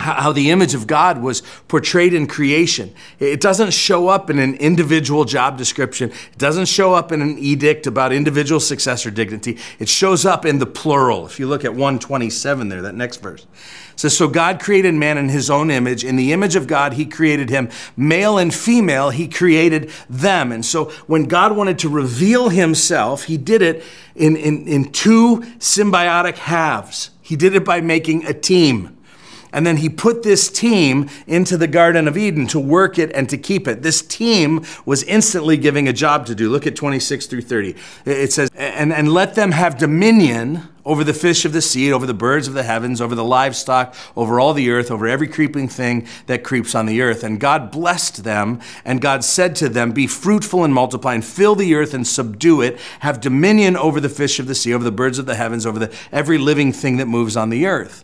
how 0.00 0.30
the 0.30 0.50
image 0.50 0.74
of 0.74 0.86
God 0.86 1.20
was 1.20 1.42
portrayed 1.66 2.14
in 2.14 2.28
creation. 2.28 2.94
It 3.18 3.40
doesn't 3.40 3.72
show 3.72 4.08
up 4.08 4.30
in 4.30 4.38
an 4.38 4.54
individual 4.54 5.24
job 5.24 5.58
description. 5.58 6.10
It 6.10 6.38
doesn't 6.38 6.66
show 6.66 6.94
up 6.94 7.10
in 7.10 7.20
an 7.20 7.36
edict 7.38 7.86
about 7.86 8.12
individual 8.12 8.60
success 8.60 9.04
or 9.04 9.10
dignity. 9.10 9.58
It 9.80 9.88
shows 9.88 10.24
up 10.24 10.46
in 10.46 10.60
the 10.60 10.66
plural. 10.66 11.26
If 11.26 11.40
you 11.40 11.48
look 11.48 11.64
at 11.64 11.72
127 11.72 12.68
there, 12.68 12.82
that 12.82 12.94
next 12.94 13.16
verse. 13.16 13.42
It 13.94 14.00
says, 14.00 14.16
So 14.16 14.28
God 14.28 14.60
created 14.60 14.94
man 14.94 15.18
in 15.18 15.30
his 15.30 15.50
own 15.50 15.68
image. 15.68 16.04
In 16.04 16.14
the 16.14 16.32
image 16.32 16.54
of 16.54 16.68
God, 16.68 16.92
he 16.92 17.04
created 17.04 17.50
him. 17.50 17.68
Male 17.96 18.38
and 18.38 18.54
female, 18.54 19.10
he 19.10 19.26
created 19.26 19.90
them. 20.08 20.52
And 20.52 20.64
so 20.64 20.86
when 21.08 21.24
God 21.24 21.56
wanted 21.56 21.80
to 21.80 21.88
reveal 21.88 22.50
himself, 22.50 23.24
he 23.24 23.36
did 23.36 23.62
it 23.62 23.82
in, 24.14 24.36
in, 24.36 24.68
in 24.68 24.92
two 24.92 25.38
symbiotic 25.58 26.36
halves. 26.36 27.10
He 27.20 27.34
did 27.34 27.56
it 27.56 27.64
by 27.64 27.80
making 27.80 28.24
a 28.24 28.32
team. 28.32 28.97
And 29.52 29.66
then 29.66 29.78
he 29.78 29.88
put 29.88 30.22
this 30.22 30.48
team 30.48 31.08
into 31.26 31.56
the 31.56 31.66
Garden 31.66 32.08
of 32.08 32.16
Eden 32.16 32.46
to 32.48 32.60
work 32.60 32.98
it 32.98 33.10
and 33.12 33.28
to 33.30 33.38
keep 33.38 33.66
it. 33.66 33.82
This 33.82 34.02
team 34.02 34.64
was 34.84 35.02
instantly 35.04 35.56
giving 35.56 35.88
a 35.88 35.92
job 35.92 36.26
to 36.26 36.34
do. 36.34 36.50
Look 36.50 36.66
at 36.66 36.76
26 36.76 37.26
through 37.26 37.42
30. 37.42 37.74
It 38.04 38.32
says, 38.32 38.50
and, 38.54 38.92
and 38.92 39.12
let 39.12 39.34
them 39.34 39.52
have 39.52 39.78
dominion 39.78 40.68
over 40.88 41.04
the 41.04 41.12
fish 41.12 41.44
of 41.44 41.52
the 41.52 41.60
sea, 41.60 41.92
over 41.92 42.06
the 42.06 42.14
birds 42.14 42.48
of 42.48 42.54
the 42.54 42.62
heavens, 42.62 43.02
over 43.02 43.14
the 43.14 43.22
livestock, 43.22 43.94
over 44.16 44.40
all 44.40 44.54
the 44.54 44.70
earth, 44.70 44.90
over 44.90 45.06
every 45.06 45.28
creeping 45.28 45.68
thing 45.68 46.08
that 46.26 46.42
creeps 46.42 46.74
on 46.74 46.86
the 46.86 47.02
earth. 47.02 47.22
And 47.22 47.38
God 47.38 47.70
blessed 47.70 48.24
them, 48.24 48.58
and 48.86 48.98
God 48.98 49.22
said 49.22 49.54
to 49.56 49.68
them, 49.68 49.92
Be 49.92 50.06
fruitful 50.06 50.64
and 50.64 50.72
multiply, 50.72 51.12
and 51.12 51.22
fill 51.22 51.54
the 51.54 51.74
earth 51.74 51.92
and 51.92 52.06
subdue 52.06 52.62
it. 52.62 52.80
Have 53.00 53.20
dominion 53.20 53.76
over 53.76 54.00
the 54.00 54.08
fish 54.08 54.38
of 54.38 54.46
the 54.46 54.54
sea, 54.54 54.72
over 54.72 54.82
the 54.82 54.90
birds 54.90 55.18
of 55.18 55.26
the 55.26 55.34
heavens, 55.34 55.66
over 55.66 55.78
the, 55.78 55.94
every 56.10 56.38
living 56.38 56.72
thing 56.72 56.96
that 56.96 57.06
moves 57.06 57.36
on 57.36 57.50
the 57.50 57.66
earth. 57.66 58.02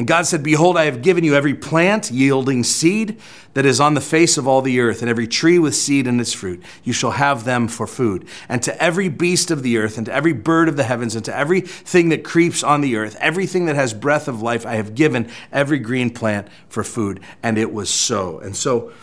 And 0.00 0.06
God 0.06 0.24
said, 0.24 0.42
Behold, 0.42 0.78
I 0.78 0.86
have 0.86 1.02
given 1.02 1.24
you 1.24 1.34
every 1.34 1.52
plant 1.52 2.10
yielding 2.10 2.64
seed 2.64 3.20
that 3.52 3.66
is 3.66 3.80
on 3.80 3.92
the 3.92 4.00
face 4.00 4.38
of 4.38 4.48
all 4.48 4.62
the 4.62 4.80
earth, 4.80 5.02
and 5.02 5.10
every 5.10 5.28
tree 5.28 5.58
with 5.58 5.74
seed 5.74 6.06
in 6.06 6.18
its 6.18 6.32
fruit. 6.32 6.62
You 6.82 6.94
shall 6.94 7.10
have 7.10 7.44
them 7.44 7.68
for 7.68 7.86
food. 7.86 8.26
And 8.48 8.62
to 8.62 8.82
every 8.82 9.10
beast 9.10 9.50
of 9.50 9.62
the 9.62 9.76
earth, 9.76 9.98
and 9.98 10.06
to 10.06 10.14
every 10.14 10.32
bird 10.32 10.70
of 10.70 10.78
the 10.78 10.84
heavens, 10.84 11.14
and 11.14 11.24
to 11.26 11.36
everything 11.36 12.08
that 12.08 12.24
creeps 12.24 12.62
on 12.62 12.80
the 12.80 12.96
earth, 12.96 13.14
everything 13.20 13.66
that 13.66 13.76
has 13.76 13.92
breath 13.92 14.26
of 14.26 14.40
life, 14.40 14.64
I 14.64 14.76
have 14.76 14.94
given 14.94 15.28
every 15.52 15.78
green 15.78 16.08
plant 16.08 16.48
for 16.70 16.82
food. 16.82 17.20
And 17.42 17.58
it 17.58 17.70
was 17.70 17.90
so. 17.90 18.38
And 18.38 18.56
so 18.56 18.94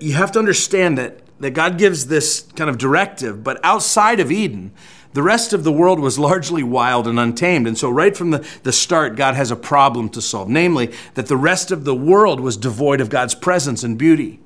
you 0.00 0.14
have 0.14 0.32
to 0.32 0.38
understand 0.38 0.96
that, 0.96 1.20
that 1.40 1.50
God 1.50 1.76
gives 1.76 2.06
this 2.06 2.40
kind 2.56 2.70
of 2.70 2.78
directive, 2.78 3.44
but 3.44 3.60
outside 3.62 4.20
of 4.20 4.32
Eden, 4.32 4.72
the 5.16 5.22
rest 5.22 5.54
of 5.54 5.64
the 5.64 5.72
world 5.72 5.98
was 5.98 6.18
largely 6.18 6.62
wild 6.62 7.08
and 7.08 7.18
untamed. 7.18 7.66
And 7.66 7.78
so, 7.78 7.88
right 7.88 8.14
from 8.14 8.32
the, 8.32 8.46
the 8.64 8.72
start, 8.72 9.16
God 9.16 9.34
has 9.34 9.50
a 9.50 9.56
problem 9.56 10.10
to 10.10 10.20
solve 10.20 10.50
namely, 10.50 10.92
that 11.14 11.26
the 11.26 11.38
rest 11.38 11.70
of 11.70 11.84
the 11.84 11.94
world 11.94 12.38
was 12.38 12.58
devoid 12.58 13.00
of 13.00 13.08
God's 13.08 13.34
presence 13.34 13.82
and 13.82 13.96
beauty. 13.96 14.40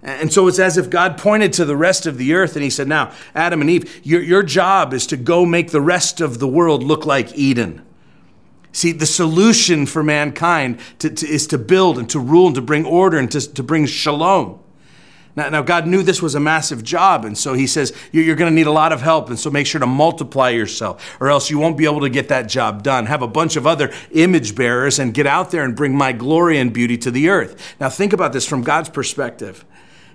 And 0.00 0.32
so 0.32 0.46
it's 0.46 0.60
as 0.60 0.78
if 0.78 0.90
God 0.90 1.18
pointed 1.18 1.52
to 1.54 1.64
the 1.64 1.76
rest 1.76 2.06
of 2.06 2.18
the 2.18 2.34
earth 2.34 2.54
and 2.54 2.62
he 2.62 2.70
said, 2.70 2.86
Now, 2.86 3.12
Adam 3.34 3.60
and 3.62 3.68
Eve, 3.68 4.00
your, 4.06 4.22
your 4.22 4.44
job 4.44 4.94
is 4.94 5.08
to 5.08 5.16
go 5.16 5.44
make 5.44 5.72
the 5.72 5.80
rest 5.80 6.20
of 6.20 6.38
the 6.38 6.46
world 6.46 6.84
look 6.84 7.04
like 7.04 7.36
Eden. 7.36 7.84
See, 8.70 8.92
the 8.92 9.06
solution 9.06 9.86
for 9.86 10.04
mankind 10.04 10.78
to, 11.00 11.10
to, 11.10 11.26
is 11.26 11.48
to 11.48 11.58
build 11.58 11.98
and 11.98 12.08
to 12.10 12.20
rule 12.20 12.46
and 12.46 12.54
to 12.54 12.62
bring 12.62 12.86
order 12.86 13.18
and 13.18 13.28
to, 13.32 13.40
to 13.54 13.62
bring 13.64 13.86
shalom. 13.86 14.60
Now, 15.36 15.48
now, 15.48 15.62
God 15.62 15.86
knew 15.86 16.02
this 16.02 16.20
was 16.20 16.34
a 16.34 16.40
massive 16.40 16.82
job, 16.82 17.24
and 17.24 17.38
so 17.38 17.54
He 17.54 17.66
says, 17.66 17.92
You're 18.10 18.34
going 18.34 18.50
to 18.50 18.54
need 18.54 18.66
a 18.66 18.72
lot 18.72 18.92
of 18.92 19.00
help, 19.00 19.28
and 19.28 19.38
so 19.38 19.48
make 19.48 19.66
sure 19.66 19.78
to 19.78 19.86
multiply 19.86 20.50
yourself, 20.50 21.16
or 21.20 21.30
else 21.30 21.50
you 21.50 21.58
won't 21.58 21.76
be 21.76 21.84
able 21.84 22.00
to 22.00 22.10
get 22.10 22.28
that 22.28 22.48
job 22.48 22.82
done. 22.82 23.06
Have 23.06 23.22
a 23.22 23.28
bunch 23.28 23.54
of 23.56 23.66
other 23.66 23.92
image 24.10 24.56
bearers 24.56 24.98
and 24.98 25.14
get 25.14 25.26
out 25.26 25.52
there 25.52 25.62
and 25.62 25.76
bring 25.76 25.94
my 25.94 26.12
glory 26.12 26.58
and 26.58 26.72
beauty 26.72 26.98
to 26.98 27.10
the 27.10 27.28
earth. 27.28 27.76
Now, 27.80 27.88
think 27.88 28.12
about 28.12 28.32
this 28.32 28.46
from 28.46 28.62
God's 28.62 28.88
perspective. 28.88 29.64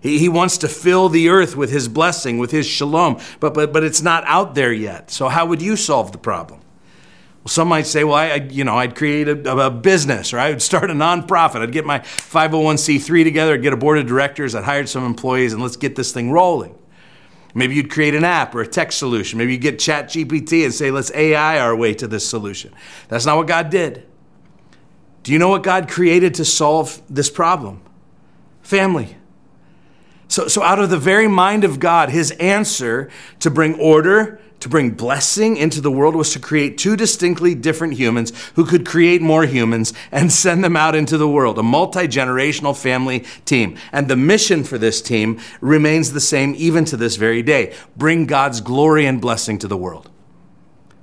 He, 0.01 0.19
he 0.19 0.29
wants 0.29 0.57
to 0.59 0.67
fill 0.67 1.07
the 1.07 1.29
earth 1.29 1.55
with 1.55 1.71
His 1.71 1.87
blessing, 1.87 2.37
with 2.37 2.51
His 2.51 2.67
shalom, 2.67 3.19
but, 3.39 3.53
but, 3.53 3.71
but 3.71 3.83
it's 3.83 4.01
not 4.01 4.23
out 4.25 4.53
there 4.53 4.73
yet. 4.73 5.11
So, 5.11 5.29
how 5.29 5.45
would 5.45 5.61
you 5.61 5.77
solve 5.77 6.11
the 6.11 6.17
problem? 6.17 6.59
Some 7.47 7.67
might 7.67 7.85
say, 7.85 8.03
well, 8.03 8.15
I, 8.15 8.35
you 8.35 8.63
know, 8.63 8.75
I'd 8.75 8.95
create 8.95 9.27
a, 9.27 9.57
a, 9.57 9.69
business 9.69 10.33
or 10.33 10.39
I 10.39 10.49
would 10.49 10.61
start 10.61 10.89
a 10.89 10.93
nonprofit. 10.93 11.61
I'd 11.61 11.71
get 11.71 11.85
my 11.85 11.99
501c3 11.99 13.23
together, 13.23 13.53
I'd 13.53 13.61
get 13.61 13.73
a 13.73 13.77
board 13.77 13.99
of 13.99 14.07
directors, 14.07 14.55
I'd 14.55 14.63
hire 14.63 14.85
some 14.87 15.05
employees, 15.05 15.53
and 15.53 15.61
let's 15.61 15.77
get 15.77 15.95
this 15.95 16.11
thing 16.11 16.31
rolling. 16.31 16.75
Maybe 17.53 17.75
you'd 17.75 17.91
create 17.91 18.15
an 18.15 18.25
app 18.25 18.53
or 18.53 18.61
a 18.61 18.67
tech 18.67 18.91
solution. 18.91 19.37
Maybe 19.37 19.53
you'd 19.53 19.61
get 19.61 19.77
ChatGPT 19.77 20.65
and 20.65 20.73
say, 20.73 20.91
let's 20.91 21.11
AI 21.13 21.59
our 21.59 21.75
way 21.75 21.93
to 21.93 22.07
this 22.07 22.27
solution. 22.27 22.73
That's 23.07 23.25
not 23.25 23.37
what 23.37 23.47
God 23.47 23.69
did. 23.69 24.05
Do 25.23 25.31
you 25.31 25.39
know 25.39 25.49
what 25.49 25.63
God 25.63 25.87
created 25.87 26.33
to 26.35 26.45
solve 26.45 27.01
this 27.09 27.29
problem? 27.29 27.81
Family. 28.61 29.15
So, 30.27 30.47
so 30.47 30.63
out 30.63 30.79
of 30.79 30.89
the 30.89 30.97
very 30.97 31.27
mind 31.27 31.63
of 31.63 31.79
God, 31.79 32.09
his 32.09 32.31
answer 32.31 33.09
to 33.39 33.49
bring 33.51 33.79
order, 33.79 34.39
to 34.59 34.69
bring 34.69 34.91
blessing 34.91 35.57
into 35.57 35.81
the 35.81 35.91
world 35.91 36.15
was 36.15 36.33
to 36.33 36.39
create 36.39 36.77
two 36.77 36.95
distinctly 36.95 37.53
different 37.53 37.93
humans 37.93 38.33
who 38.55 38.65
could 38.65 38.85
create 38.85 39.21
more 39.21 39.45
humans 39.45 39.93
and 40.11 40.31
send 40.31 40.63
them 40.63 40.75
out 40.75 40.95
into 40.95 41.17
the 41.17 41.27
world, 41.27 41.59
a 41.59 41.63
multi 41.63 42.07
generational 42.07 42.75
family 42.75 43.23
team. 43.45 43.77
And 43.91 44.07
the 44.07 44.15
mission 44.15 44.63
for 44.63 44.77
this 44.77 45.01
team 45.01 45.39
remains 45.61 46.13
the 46.13 46.19
same 46.19 46.55
even 46.57 46.85
to 46.85 46.97
this 46.97 47.15
very 47.15 47.43
day 47.43 47.75
bring 47.95 48.25
God's 48.25 48.61
glory 48.61 49.05
and 49.05 49.21
blessing 49.21 49.59
to 49.59 49.67
the 49.67 49.77
world. 49.77 50.09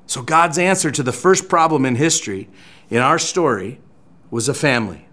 So, 0.06 0.22
God's 0.22 0.58
answer 0.58 0.90
to 0.90 1.02
the 1.02 1.12
first 1.12 1.48
problem 1.48 1.86
in 1.86 1.94
history, 1.94 2.50
in 2.90 2.98
our 2.98 3.18
story, 3.18 3.80
was 4.30 4.48
a 4.48 4.54
family. 4.54 5.06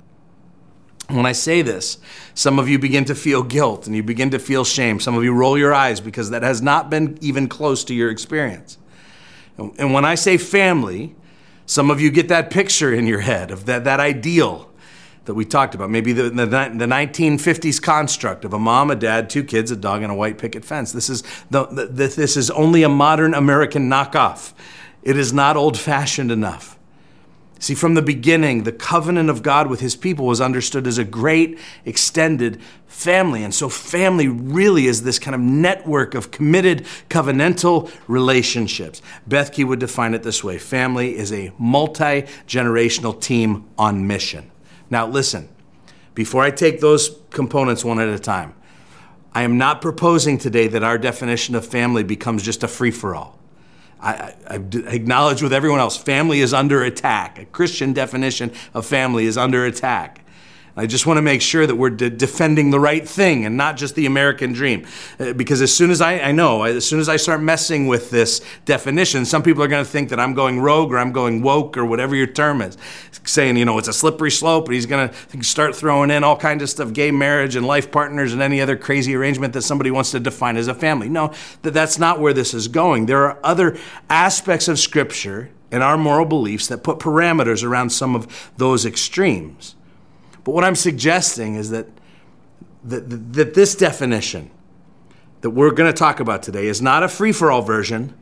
When 1.10 1.25
I 1.25 1.32
say 1.32 1.63
this, 1.63 1.98
some 2.36 2.60
of 2.60 2.70
you 2.70 2.78
begin 2.78 3.04
to 3.06 3.16
feel 3.16 3.42
guilt 3.42 3.88
and 3.88 3.96
you 3.96 4.04
begin 4.04 4.30
to 4.30 4.39
feel 4.39 4.63
shame. 4.63 5.00
Some 5.00 5.18
of 5.18 5.24
you 5.24 5.34
roll 5.34 5.58
your 5.58 5.74
eyes 5.74 6.00
because 6.00 6.30
that 6.30 6.44
has 6.44 6.62
not 6.62 6.89
been 6.89 7.18
even 7.20 7.48
close 7.48 7.84
to 7.86 7.96
your 7.96 8.12
experience. 8.12 8.78
And 9.58 9.94
when 9.94 10.06
I 10.06 10.16
say 10.16 10.38
family, 10.38 11.16
some 11.66 11.92
of 11.92 12.00
you 12.00 12.12
get 12.12 12.30
that 12.30 12.50
picture 12.50 12.94
in 12.94 13.08
your 13.08 13.20
head 13.22 13.51
of 13.51 13.66
that, 13.66 13.84
that 13.84 14.00
ideal 14.00 14.70
that 15.25 15.34
we 15.34 15.46
talked 15.46 15.75
about. 15.75 15.89
Maybe 15.89 16.13
the, 16.13 16.30
the, 16.30 16.46
the 16.46 16.86
1950s 16.86 17.82
construct 17.82 18.46
of 18.46 18.54
a 18.54 18.60
mom, 18.60 18.89
a 18.89 18.96
dad, 18.96 19.30
two 19.30 19.44
kids, 19.44 19.70
a 19.70 19.75
dog, 19.75 20.01
and 20.01 20.12
a 20.12 20.16
white 20.16 20.38
picket 20.38 20.66
fence. 20.66 20.92
This 20.92 21.10
is, 21.10 21.24
the, 21.51 21.66
the 21.66 21.86
this 21.86 22.38
is 22.38 22.50
only 22.51 22.82
a 22.82 22.89
modern 22.89 23.34
American 23.34 23.89
knockoff. 23.89 24.54
It 25.04 25.18
is 25.18 25.34
not 25.34 25.56
old 25.56 25.78
fashioned 25.78 26.32
enough. 26.32 26.78
See, 27.62 27.75
from 27.75 27.94
the 27.94 28.01
beginning, 28.01 28.63
the 28.63 28.72
covenant 28.72 29.30
of 29.30 29.44
God 29.44 29.68
with 29.68 29.82
his 29.82 29.98
people 29.98 30.25
was 30.25 30.39
understood 30.39 30.88
as 30.88 30.98
a 30.98 31.04
great 31.04 31.60
extended 31.84 32.62
family. 32.88 33.44
And 33.44 33.54
so, 33.54 33.68
family 33.68 34.30
really 34.30 34.88
is 34.88 35.04
this 35.04 35.20
kind 35.20 35.36
of 35.36 35.42
network 35.42 36.16
of 36.16 36.32
committed 36.32 36.86
covenantal 37.10 37.92
relationships. 38.08 39.01
Bethke 39.28 39.66
would 39.66 39.80
define 39.80 40.13
it 40.13 40.24
this 40.24 40.42
way 40.42 40.58
family 40.58 41.18
is 41.18 41.34
a 41.34 41.51
multi 41.58 42.24
generational 42.48 43.20
team 43.20 43.66
on 43.78 44.08
mission. 44.08 44.50
Now, 44.89 45.06
listen, 45.06 45.50
before 46.16 46.44
I 46.44 46.51
take 46.51 46.80
those 46.80 47.18
components 47.30 47.84
one 47.84 48.00
at 48.00 48.08
a 48.08 48.20
time, 48.20 48.56
I 49.34 49.44
am 49.44 49.58
not 49.58 49.82
proposing 49.82 50.38
today 50.38 50.68
that 50.68 50.84
our 50.84 50.98
definition 50.98 51.56
of 51.56 51.66
family 51.66 52.04
becomes 52.04 52.42
just 52.42 52.63
a 52.63 52.68
free 52.68 52.92
for 52.92 53.16
all. 53.16 53.38
I, 54.01 54.34
I, 54.48 54.56
acknowledge 54.56 55.41
with 55.41 55.51
everyone 55.51 55.79
else 55.79 55.98
family 55.98 56.39
is 56.39 56.53
under 56.53 56.84
attack. 56.84 57.39
A 57.39 57.46
Christian 57.46 57.94
definition 57.94 58.51
of 58.74 58.86
family 58.86 59.25
is 59.25 59.38
under 59.38 59.65
attack. 59.65 60.24
I 60.79 60.86
just 60.86 61.05
want 61.05 61.17
to 61.17 61.21
make 61.21 61.41
sure 61.41 61.67
that 61.67 61.75
we're 61.75 61.89
de- 61.89 62.09
defending 62.09 62.71
the 62.71 62.79
right 62.79 63.07
thing 63.07 63.45
and 63.45 63.57
not 63.57 63.75
just 63.75 63.95
the 63.95 64.05
American 64.05 64.53
dream. 64.53 64.88
Uh, 65.19 65.33
because 65.33 65.62
as 65.62 65.74
soon 65.74 65.91
as 65.91 66.00
I, 66.00 66.19
I 66.19 66.31
know, 66.31 66.63
as 66.63 66.88
soon 66.88 67.01
as 67.01 67.09
I 67.09 67.17
start 67.17 67.41
messing 67.41 67.88
with 67.88 68.09
this 68.09 68.41
definition, 68.63 69.25
some 69.25 69.43
people 69.43 69.62
are 69.62 69.67
going 69.67 69.83
to 69.83 69.89
think 69.89 70.07
that 70.09 70.19
I'm 70.21 70.33
going 70.33 70.62
rogue 70.62 70.93
or 70.93 70.98
I'm 70.98 71.12
going 71.12 71.41
woke 71.41 71.77
or 71.77 71.83
whatever 71.83 72.15
your 72.15 72.27
term 72.27 72.62
is, 72.62 72.77
saying, 73.25 73.57
you 73.57 73.65
know, 73.65 73.77
it's 73.77 73.89
a 73.89 73.93
slippery 73.93 74.31
slope, 74.31 74.65
and 74.65 74.74
he's 74.74 74.86
going 74.86 75.09
to 75.09 75.43
start 75.43 75.75
throwing 75.75 76.12
in 76.12 76.24
all 76.24 76.38
kinds 76.38 76.63
of 76.63 76.69
stuff, 76.69 76.93
gay 76.93 77.12
marriage 77.12 77.57
and 77.57 77.67
life 77.67 77.91
partners 77.91 78.31
and 78.31 78.41
any 78.41 78.62
other 78.62 78.77
crazy 78.77 79.13
arrangement 79.15 79.53
that 79.53 79.63
somebody 79.63 79.91
wants 79.91 80.12
to 80.12 80.19
define 80.19 80.55
as 80.55 80.69
a 80.69 80.74
family. 80.74 81.09
No, 81.09 81.33
that 81.63 81.74
that's 81.74 82.00
not 82.00 82.21
where 82.21 82.33
this 82.33 82.53
is 82.53 82.69
going. 82.69 83.05
There 83.05 83.25
are 83.25 83.38
other 83.43 83.77
aspects 84.09 84.69
of 84.69 84.79
Scripture 84.79 85.50
and 85.71 85.83
our 85.83 85.98
moral 85.98 86.25
beliefs 86.25 86.67
that 86.67 86.83
put 86.83 87.00
parameters 87.00 87.63
around 87.63 87.91
some 87.91 88.15
of 88.15 88.51
those 88.57 88.86
extremes. 88.86 89.75
But 90.50 90.56
what 90.56 90.63
I'm 90.63 90.74
suggesting 90.74 91.53
is 91.53 91.70
that, 91.70 91.86
that, 92.86 93.34
that 93.34 93.53
this 93.53 93.75
definition 93.75 94.50
that 95.41 95.51
we're 95.51 95.70
going 95.70 95.88
to 95.88 95.96
talk 95.96 96.20
about 96.20 96.41
today 96.41 96.65
is 96.65 96.82
not 96.82 97.03
a 97.03 97.08
free 97.08 97.32
for 97.32 97.51
all 97.51 97.62
version, 97.62 98.18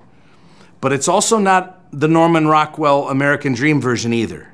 but 0.82 0.92
it's 0.92 1.08
also 1.08 1.40
not 1.40 1.90
the 1.94 2.10
Norman 2.10 2.46
Rockwell 2.46 3.08
American 3.08 3.54
Dream 3.54 3.80
version 3.80 4.12
either. 4.12 4.52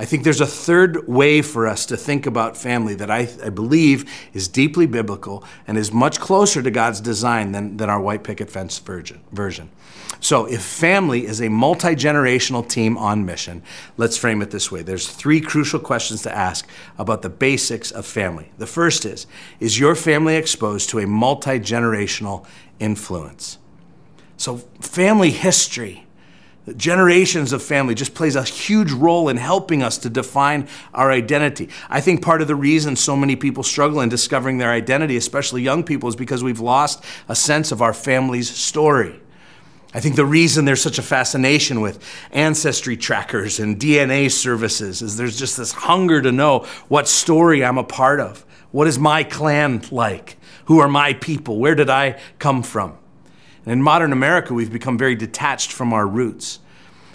I 0.00 0.04
think 0.04 0.22
there's 0.22 0.40
a 0.40 0.46
third 0.46 1.08
way 1.08 1.42
for 1.42 1.66
us 1.66 1.84
to 1.86 1.96
think 1.96 2.24
about 2.24 2.56
family 2.56 2.94
that 2.94 3.10
I, 3.10 3.28
I, 3.42 3.50
believe 3.50 4.08
is 4.32 4.46
deeply 4.46 4.86
biblical 4.86 5.42
and 5.66 5.76
is 5.76 5.92
much 5.92 6.20
closer 6.20 6.62
to 6.62 6.70
God's 6.70 7.00
design 7.00 7.50
than, 7.50 7.78
than 7.78 7.90
our 7.90 8.00
white 8.00 8.22
picket 8.22 8.48
fence 8.48 8.78
version. 8.78 9.70
So, 10.20 10.46
if 10.46 10.62
family 10.62 11.26
is 11.26 11.40
a 11.40 11.48
multi 11.48 11.94
generational 11.94 12.68
team 12.68 12.96
on 12.96 13.24
mission, 13.24 13.62
let's 13.96 14.16
frame 14.16 14.42
it 14.42 14.50
this 14.50 14.70
way. 14.70 14.82
There's 14.82 15.08
three 15.08 15.40
crucial 15.40 15.78
questions 15.78 16.22
to 16.22 16.36
ask 16.36 16.68
about 16.96 17.22
the 17.22 17.28
basics 17.28 17.90
of 17.90 18.04
family. 18.04 18.50
The 18.58 18.66
first 18.66 19.04
is 19.04 19.26
Is 19.60 19.78
your 19.78 19.94
family 19.94 20.36
exposed 20.36 20.90
to 20.90 20.98
a 20.98 21.06
multi 21.06 21.60
generational 21.60 22.46
influence? 22.80 23.58
So, 24.36 24.58
family 24.80 25.30
history 25.30 26.07
generations 26.76 27.52
of 27.52 27.62
family 27.62 27.94
just 27.94 28.14
plays 28.14 28.36
a 28.36 28.42
huge 28.42 28.92
role 28.92 29.28
in 29.28 29.36
helping 29.36 29.82
us 29.82 29.98
to 29.98 30.10
define 30.10 30.68
our 30.94 31.10
identity. 31.10 31.68
I 31.88 32.00
think 32.00 32.22
part 32.22 32.42
of 32.42 32.48
the 32.48 32.54
reason 32.54 32.96
so 32.96 33.16
many 33.16 33.36
people 33.36 33.62
struggle 33.62 34.00
in 34.00 34.08
discovering 34.08 34.58
their 34.58 34.70
identity, 34.70 35.16
especially 35.16 35.62
young 35.62 35.84
people, 35.84 36.08
is 36.08 36.16
because 36.16 36.42
we've 36.42 36.60
lost 36.60 37.04
a 37.28 37.34
sense 37.34 37.72
of 37.72 37.82
our 37.82 37.92
family's 37.92 38.50
story. 38.50 39.20
I 39.94 40.00
think 40.00 40.16
the 40.16 40.26
reason 40.26 40.64
there's 40.64 40.82
such 40.82 40.98
a 40.98 41.02
fascination 41.02 41.80
with 41.80 42.04
ancestry 42.32 42.96
trackers 42.96 43.58
and 43.58 43.80
DNA 43.80 44.30
services 44.30 45.00
is 45.00 45.16
there's 45.16 45.38
just 45.38 45.56
this 45.56 45.72
hunger 45.72 46.20
to 46.20 46.30
know 46.30 46.66
what 46.88 47.08
story 47.08 47.64
I'm 47.64 47.78
a 47.78 47.84
part 47.84 48.20
of. 48.20 48.44
What 48.70 48.86
is 48.86 48.98
my 48.98 49.24
clan 49.24 49.82
like? 49.90 50.36
Who 50.66 50.80
are 50.80 50.88
my 50.88 51.14
people? 51.14 51.58
Where 51.58 51.74
did 51.74 51.88
I 51.88 52.20
come 52.38 52.62
from? 52.62 52.98
In 53.68 53.82
modern 53.82 54.12
America, 54.12 54.54
we've 54.54 54.72
become 54.72 54.96
very 54.96 55.14
detached 55.14 55.72
from 55.72 55.92
our 55.92 56.06
roots. 56.06 56.58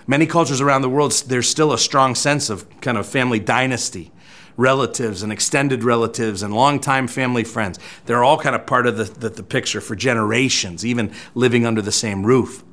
Many 0.06 0.28
cultures 0.28 0.62
around 0.62 0.84
the 0.84 0.90
world, 0.90 1.12
there's 1.28 1.50
still 1.50 1.74
a 1.74 1.80
strong 1.80 2.14
sense 2.14 2.52
of 2.52 2.70
kind 2.80 2.96
of 2.96 3.08
family 3.08 3.40
dynasty, 3.40 4.12
relatives 4.56 5.24
and 5.24 5.32
extended 5.32 5.84
relatives 5.84 6.44
and 6.44 6.54
longtime 6.54 7.08
family 7.08 7.44
friends. 7.44 7.80
They're 8.06 8.24
all 8.24 8.38
kind 8.38 8.56
of 8.56 8.68
part 8.68 8.86
of 8.86 8.98
the, 8.98 9.06
the, 9.06 9.30
the 9.30 9.42
picture 9.42 9.82
for 9.82 9.96
generations, 9.96 10.86
even 10.86 11.12
living 11.34 11.66
under 11.66 11.82
the 11.82 11.92
same 11.92 12.24
roof. 12.24 12.64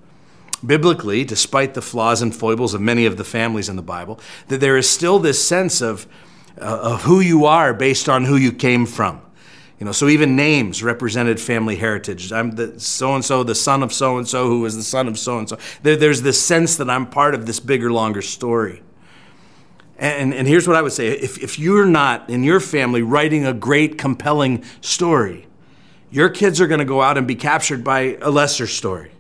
biblically, 0.65 1.25
despite 1.25 1.75
the 1.75 1.83
flaws 1.83 2.23
and 2.23 2.35
foibles 2.35 2.75
of 2.75 2.81
many 2.81 3.07
of 3.07 3.17
the 3.17 3.25
families 3.25 3.69
in 3.69 3.77
the 3.77 3.83
Bible, 3.83 4.21
that 4.49 4.61
there 4.61 4.77
is 4.77 4.89
still 4.89 5.19
this 5.19 5.43
sense 5.43 5.81
of, 5.81 6.07
uh, 6.61 6.81
of 6.83 7.03
who 7.03 7.21
you 7.21 7.47
are 7.47 7.73
based 7.73 8.09
on 8.09 8.25
who 8.25 8.37
you 8.37 8.53
came 8.53 8.87
from. 8.87 9.23
You 9.81 9.87
know, 9.87 9.93
so 9.93 10.09
even 10.09 10.37
names 10.37 10.83
represented 10.83 11.41
family 11.41 11.77
heritage. 11.77 12.33
I'm 12.33 12.51
the 12.51 12.79
so 12.79 13.15
and 13.15 13.25
so, 13.25 13.43
the 13.43 13.55
son 13.55 13.83
of 13.83 13.93
so 13.93 14.19
and 14.19 14.29
so, 14.29 14.47
who 14.47 14.61
was 14.61 14.77
the 14.77 14.83
son 14.83 15.09
of 15.09 15.19
so 15.19 15.39
and 15.39 15.49
so. 15.49 15.59
There's 15.83 16.21
this 16.21 16.41
sense 16.41 16.77
that 16.77 16.91
I'm 16.91 17.07
part 17.07 17.35
of 17.35 17.47
this 17.47 17.61
bigger, 17.61 17.91
longer 17.91 18.21
story. 18.21 18.83
And, 19.97 20.35
and 20.35 20.47
here's 20.47 20.69
what 20.69 20.77
I 20.77 20.83
would 20.83 20.93
say 20.93 21.09
if, 21.09 21.39
if 21.39 21.59
you're 21.59 21.87
not 21.87 22.29
in 22.29 22.45
your 22.45 22.61
family 22.61 23.01
writing 23.03 23.47
a 23.47 23.55
great, 23.55 23.97
compelling 23.97 24.65
story, 24.83 25.47
your 26.11 26.29
kids 26.29 26.61
are 26.61 26.67
going 26.67 26.81
to 26.81 26.85
go 26.85 27.01
out 27.01 27.17
and 27.17 27.27
be 27.27 27.35
captured 27.35 27.83
by 27.83 28.19
a 28.21 28.31
lesser 28.31 28.67
story 28.67 29.13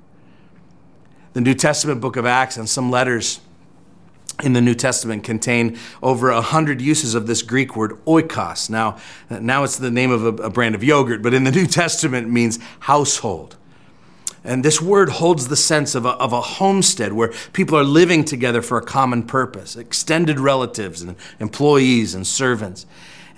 the 1.32 1.40
New 1.40 1.54
Testament 1.54 2.00
book 2.00 2.16
of 2.16 2.26
Acts 2.26 2.56
and 2.56 2.68
some 2.68 2.90
letters 2.90 3.40
in 4.42 4.52
the 4.52 4.60
New 4.60 4.74
Testament 4.74 5.24
contain 5.24 5.78
over 6.02 6.30
a 6.30 6.40
hundred 6.40 6.80
uses 6.80 7.14
of 7.14 7.26
this 7.26 7.42
Greek 7.42 7.76
word 7.76 7.92
oikos. 8.06 8.70
Now, 8.70 8.98
now 9.28 9.64
it's 9.64 9.78
the 9.78 9.90
name 9.90 10.10
of 10.10 10.24
a, 10.24 10.44
a 10.44 10.50
brand 10.50 10.74
of 10.74 10.84
yogurt, 10.84 11.22
but 11.22 11.34
in 11.34 11.44
the 11.44 11.50
New 11.52 11.66
Testament 11.66 12.26
it 12.26 12.30
means 12.30 12.58
household. 12.80 13.56
And 14.42 14.64
this 14.64 14.80
word 14.80 15.10
holds 15.10 15.48
the 15.48 15.56
sense 15.56 15.94
of 15.94 16.06
a, 16.06 16.10
of 16.10 16.32
a 16.32 16.40
homestead 16.40 17.12
where 17.12 17.32
people 17.52 17.78
are 17.78 17.84
living 17.84 18.24
together 18.24 18.62
for 18.62 18.78
a 18.78 18.82
common 18.82 19.22
purpose, 19.22 19.76
extended 19.76 20.40
relatives 20.40 21.02
and 21.02 21.14
employees 21.40 22.14
and 22.14 22.26
servants. 22.26 22.86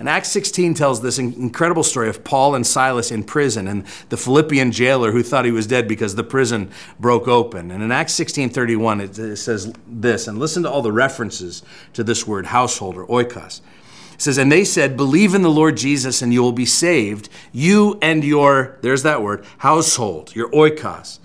And 0.03 0.09
Acts 0.09 0.33
16 0.33 0.73
tells 0.73 1.01
this 1.01 1.17
incredible 1.17 1.81
story 1.81 2.09
of 2.09 2.25
Paul 2.25 2.55
and 2.55 2.67
Silas 2.67 3.09
in 3.09 3.23
prison 3.23 3.69
and 3.69 3.85
the 4.09 4.17
Philippian 4.17 4.73
jailer 4.73 5.13
who 5.13 5.23
thought 5.23 5.45
he 5.45 5.51
was 5.51 5.65
dead 5.65 5.87
because 5.87 6.15
the 6.15 6.25
prison 6.25 6.69
broke 6.99 7.29
open. 7.29 7.71
And 7.71 7.81
in 7.81 7.89
Acts 7.89 8.11
16:31 8.19 9.01
it, 9.01 9.17
it 9.17 9.37
says 9.37 9.71
this, 9.87 10.27
and 10.27 10.39
listen 10.39 10.63
to 10.63 10.69
all 10.69 10.81
the 10.81 10.91
references 10.91 11.63
to 11.93 12.03
this 12.03 12.27
word 12.27 12.47
household 12.47 12.97
or 12.97 13.07
oikos. 13.07 13.61
It 14.15 14.21
says, 14.21 14.37
and 14.37 14.51
they 14.51 14.65
said, 14.65 14.97
Believe 14.97 15.33
in 15.33 15.41
the 15.41 15.49
Lord 15.49 15.77
Jesus 15.77 16.21
and 16.21 16.33
you 16.33 16.41
will 16.41 16.51
be 16.51 16.65
saved, 16.65 17.29
you 17.53 17.97
and 18.01 18.25
your, 18.25 18.79
there's 18.81 19.03
that 19.03 19.21
word, 19.21 19.45
household, 19.59 20.35
your 20.35 20.49
oikos. 20.49 21.19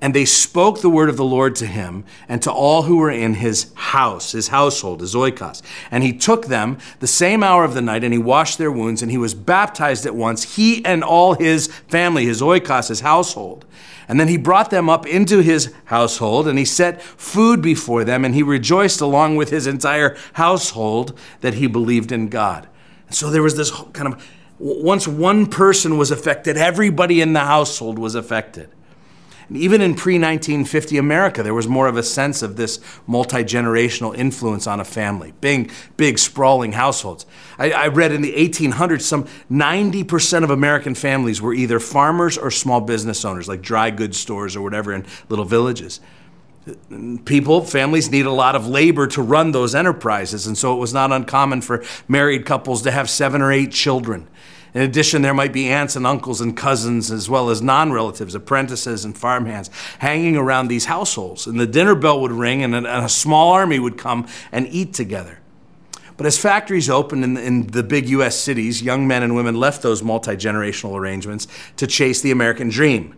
And 0.00 0.14
they 0.14 0.24
spoke 0.24 0.80
the 0.80 0.90
word 0.90 1.08
of 1.08 1.16
the 1.16 1.24
Lord 1.24 1.56
to 1.56 1.66
him 1.66 2.04
and 2.28 2.42
to 2.42 2.52
all 2.52 2.82
who 2.82 2.98
were 2.98 3.10
in 3.10 3.34
his 3.34 3.72
house, 3.74 4.32
his 4.32 4.48
household, 4.48 5.00
his 5.00 5.14
oikos. 5.14 5.62
And 5.90 6.04
he 6.04 6.12
took 6.12 6.46
them 6.46 6.78
the 7.00 7.06
same 7.06 7.42
hour 7.42 7.64
of 7.64 7.74
the 7.74 7.80
night 7.80 8.04
and 8.04 8.12
he 8.12 8.18
washed 8.18 8.58
their 8.58 8.70
wounds 8.70 9.00
and 9.00 9.10
he 9.10 9.18
was 9.18 9.34
baptized 9.34 10.04
at 10.04 10.14
once, 10.14 10.56
he 10.56 10.84
and 10.84 11.02
all 11.02 11.34
his 11.34 11.68
family, 11.88 12.26
his 12.26 12.42
oikos, 12.42 12.88
his 12.88 13.00
household. 13.00 13.64
And 14.08 14.20
then 14.20 14.28
he 14.28 14.36
brought 14.36 14.70
them 14.70 14.88
up 14.88 15.06
into 15.06 15.40
his 15.40 15.74
household 15.86 16.46
and 16.46 16.58
he 16.58 16.64
set 16.64 17.02
food 17.02 17.62
before 17.62 18.04
them 18.04 18.24
and 18.24 18.34
he 18.34 18.42
rejoiced 18.42 19.00
along 19.00 19.36
with 19.36 19.50
his 19.50 19.66
entire 19.66 20.16
household 20.34 21.18
that 21.40 21.54
he 21.54 21.66
believed 21.66 22.12
in 22.12 22.28
God. 22.28 22.68
And 23.06 23.16
so 23.16 23.30
there 23.30 23.42
was 23.42 23.56
this 23.56 23.70
kind 23.70 24.12
of 24.12 24.24
once 24.58 25.06
one 25.06 25.46
person 25.46 25.98
was 25.98 26.10
affected, 26.10 26.56
everybody 26.56 27.20
in 27.20 27.32
the 27.32 27.40
household 27.40 27.98
was 27.98 28.14
affected. 28.14 28.70
And 29.48 29.56
even 29.56 29.80
in 29.80 29.94
pre 29.94 30.14
1950 30.14 30.98
America, 30.98 31.42
there 31.42 31.54
was 31.54 31.68
more 31.68 31.86
of 31.86 31.96
a 31.96 32.02
sense 32.02 32.42
of 32.42 32.56
this 32.56 32.80
multi 33.06 33.44
generational 33.44 34.16
influence 34.16 34.66
on 34.66 34.80
a 34.80 34.84
family, 34.84 35.34
big, 35.40 35.70
big, 35.96 36.18
sprawling 36.18 36.72
households. 36.72 37.26
I, 37.58 37.70
I, 37.70 37.88
read 37.88 38.10
in 38.10 38.22
the 38.22 38.34
1800s, 38.34 39.02
some 39.02 39.26
90% 39.50 40.42
of 40.42 40.50
American 40.50 40.94
families 40.94 41.40
were 41.40 41.54
either 41.54 41.78
farmers 41.78 42.36
or 42.36 42.50
small 42.50 42.80
business 42.80 43.24
owners, 43.24 43.48
like 43.48 43.62
dry 43.62 43.90
goods 43.90 44.18
stores 44.18 44.56
or 44.56 44.62
whatever 44.62 44.92
in 44.92 45.06
little 45.28 45.44
villages. 45.44 46.00
People, 47.24 47.64
families 47.64 48.10
need 48.10 48.26
a 48.26 48.32
lot 48.32 48.56
of 48.56 48.66
labor 48.66 49.06
to 49.06 49.22
run 49.22 49.52
those 49.52 49.76
enterprises, 49.76 50.48
and 50.48 50.58
so 50.58 50.74
it 50.74 50.78
was 50.78 50.92
not 50.92 51.12
uncommon 51.12 51.60
for 51.60 51.84
married 52.08 52.44
couples 52.44 52.82
to 52.82 52.90
have 52.90 53.08
seven 53.08 53.40
or 53.40 53.52
eight 53.52 53.70
children. 53.70 54.26
In 54.76 54.82
addition, 54.82 55.22
there 55.22 55.32
might 55.32 55.54
be 55.54 55.70
aunts 55.70 55.96
and 55.96 56.06
uncles 56.06 56.42
and 56.42 56.54
cousins, 56.54 57.10
as 57.10 57.30
well 57.30 57.48
as 57.48 57.62
non 57.62 57.92
relatives, 57.92 58.34
apprentices, 58.34 59.06
and 59.06 59.16
farmhands 59.16 59.70
hanging 60.00 60.36
around 60.36 60.68
these 60.68 60.84
households. 60.84 61.46
And 61.46 61.58
the 61.58 61.66
dinner 61.66 61.94
bell 61.94 62.20
would 62.20 62.30
ring, 62.30 62.62
and 62.62 62.86
a, 62.86 63.08
small 63.08 63.52
army 63.52 63.78
would 63.78 63.96
come 63.96 64.28
and 64.52 64.68
eat 64.68 64.92
together. 64.92 65.38
But 66.18 66.26
as 66.26 66.36
factories 66.36 66.90
opened 66.90 67.24
in, 67.24 67.38
in, 67.38 67.66
the 67.68 67.82
big 67.82 68.10
US 68.10 68.38
cities, 68.38 68.82
young 68.82 69.08
men 69.08 69.22
and 69.22 69.34
women 69.34 69.58
left 69.58 69.80
those 69.80 70.02
multi 70.02 70.36
generational 70.36 70.94
arrangements 70.94 71.48
to 71.78 71.86
chase 71.86 72.20
the 72.20 72.30
American 72.30 72.68
dream. 72.68 73.16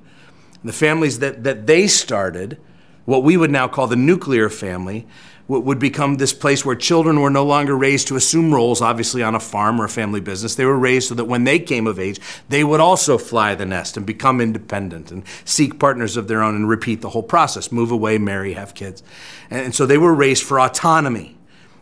The 0.63 0.73
families 0.73 1.19
that, 1.19 1.43
that 1.43 1.67
they 1.67 1.89
started, 1.89 2.59
what 3.05 3.25
we 3.25 3.37
would 3.37 3.51
now 3.51 3.67
call 3.67 3.89
the 3.89 3.97
nuclear 3.97 4.49
family, 4.49 5.09
would 5.49 5.79
become 5.79 6.17
this 6.17 6.35
place 6.35 6.63
where 6.63 6.77
children 6.77 7.21
were 7.21 7.31
no 7.31 7.45
longer 7.45 7.75
raised 7.75 8.07
to 8.09 8.17
assume 8.17 8.53
roles, 8.53 8.83
obviously 8.83 9.23
on 9.23 9.35
a 9.35 9.41
farm 9.41 9.81
or 9.81 9.87
a 9.87 9.89
family 9.89 10.21
business. 10.21 10.55
They 10.55 10.67
were 10.67 10.79
raised 10.79 11.09
so 11.09 11.15
that 11.15 11.25
when 11.25 11.45
they 11.45 11.59
came 11.59 11.87
of 11.87 11.99
age, 11.99 12.21
they 12.51 12.63
would 12.63 12.81
also 12.81 13.17
fly 13.17 13.55
the 13.55 13.65
nest 13.65 13.97
and 13.97 14.05
become 14.05 14.43
independent 14.43 15.11
and 15.11 15.25
seek 15.47 15.79
partners 15.79 16.19
of 16.19 16.29
their 16.29 16.43
own 16.43 16.55
and 16.55 16.69
repeat 16.69 17.01
the 17.01 17.11
whole 17.11 17.23
process 17.23 17.73
move 17.73 17.91
away, 17.91 18.19
marry, 18.19 18.53
have 18.53 18.75
kids. 18.75 19.03
And 19.49 19.75
so 19.75 19.87
they 19.87 19.97
were 19.97 20.15
raised 20.15 20.43
for 20.43 20.61
autonomy, 20.61 21.39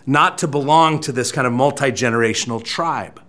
not 0.06 0.38
to 0.38 0.48
belong 0.48 1.00
to 1.00 1.10
this 1.10 1.32
kind 1.32 1.46
of 1.46 1.52
multi 1.52 1.90
generational 1.90 2.62
tribe. 2.62 3.20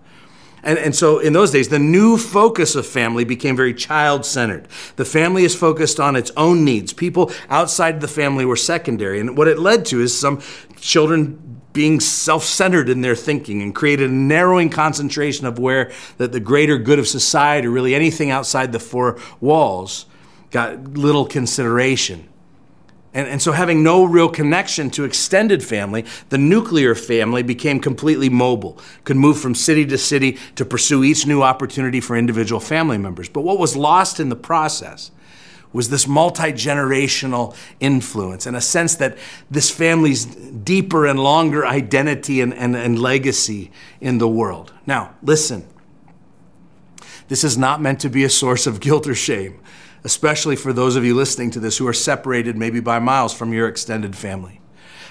And, 0.62 0.78
and 0.78 0.94
so 0.94 1.18
in 1.18 1.32
those 1.32 1.50
days, 1.50 1.68
the 1.68 1.78
new 1.78 2.16
focus 2.16 2.74
of 2.74 2.86
family 2.86 3.24
became 3.24 3.56
very 3.56 3.74
child 3.74 4.24
centered. 4.24 4.68
The 4.96 5.04
family 5.04 5.44
is 5.44 5.54
focused 5.54 6.00
on 6.00 6.16
its 6.16 6.30
own 6.36 6.64
needs. 6.64 6.92
People 6.92 7.30
outside 7.48 8.00
the 8.00 8.08
family 8.08 8.44
were 8.44 8.56
secondary. 8.56 9.20
And 9.20 9.36
what 9.36 9.48
it 9.48 9.58
led 9.58 9.84
to 9.86 10.00
is 10.00 10.18
some 10.18 10.40
children 10.76 11.60
being 11.72 12.00
self 12.00 12.44
centered 12.44 12.88
in 12.88 13.02
their 13.02 13.14
thinking 13.14 13.62
and 13.62 13.74
created 13.74 14.10
a 14.10 14.12
narrowing 14.12 14.70
concentration 14.70 15.46
of 15.46 15.58
where 15.58 15.92
the, 16.16 16.26
the 16.26 16.40
greater 16.40 16.78
good 16.78 16.98
of 16.98 17.06
society, 17.06 17.68
or 17.68 17.70
really 17.70 17.94
anything 17.94 18.30
outside 18.30 18.72
the 18.72 18.80
four 18.80 19.18
walls, 19.40 20.06
got 20.50 20.94
little 20.94 21.26
consideration. 21.26 22.28
And, 23.18 23.26
and 23.26 23.42
so, 23.42 23.50
having 23.50 23.82
no 23.82 24.04
real 24.04 24.28
connection 24.28 24.90
to 24.90 25.02
extended 25.02 25.64
family, 25.64 26.04
the 26.28 26.38
nuclear 26.38 26.94
family 26.94 27.42
became 27.42 27.80
completely 27.80 28.28
mobile, 28.28 28.78
could 29.02 29.16
move 29.16 29.40
from 29.40 29.56
city 29.56 29.84
to 29.86 29.98
city 29.98 30.38
to 30.54 30.64
pursue 30.64 31.02
each 31.02 31.26
new 31.26 31.42
opportunity 31.42 32.00
for 32.00 32.16
individual 32.16 32.60
family 32.60 32.96
members. 32.96 33.28
But 33.28 33.40
what 33.40 33.58
was 33.58 33.74
lost 33.74 34.20
in 34.20 34.28
the 34.28 34.36
process 34.36 35.10
was 35.72 35.90
this 35.90 36.06
multi 36.06 36.52
generational 36.52 37.56
influence 37.80 38.46
and 38.46 38.56
a 38.56 38.60
sense 38.60 38.94
that 38.94 39.18
this 39.50 39.68
family's 39.68 40.24
deeper 40.24 41.04
and 41.04 41.18
longer 41.18 41.66
identity 41.66 42.40
and, 42.40 42.54
and, 42.54 42.76
and 42.76 43.00
legacy 43.00 43.72
in 44.00 44.18
the 44.18 44.28
world. 44.28 44.72
Now, 44.86 45.16
listen, 45.24 45.66
this 47.26 47.42
is 47.42 47.58
not 47.58 47.82
meant 47.82 47.98
to 47.98 48.10
be 48.10 48.22
a 48.22 48.30
source 48.30 48.68
of 48.68 48.78
guilt 48.78 49.08
or 49.08 49.16
shame 49.16 49.58
especially 50.04 50.56
for 50.56 50.72
those 50.72 50.96
of 50.96 51.04
you 51.04 51.14
listening 51.14 51.50
to 51.52 51.60
this 51.60 51.78
who 51.78 51.86
are 51.86 51.92
separated 51.92 52.56
maybe 52.56 52.80
by 52.80 52.98
miles 52.98 53.32
from 53.32 53.52
your 53.52 53.68
extended 53.68 54.16
family. 54.16 54.60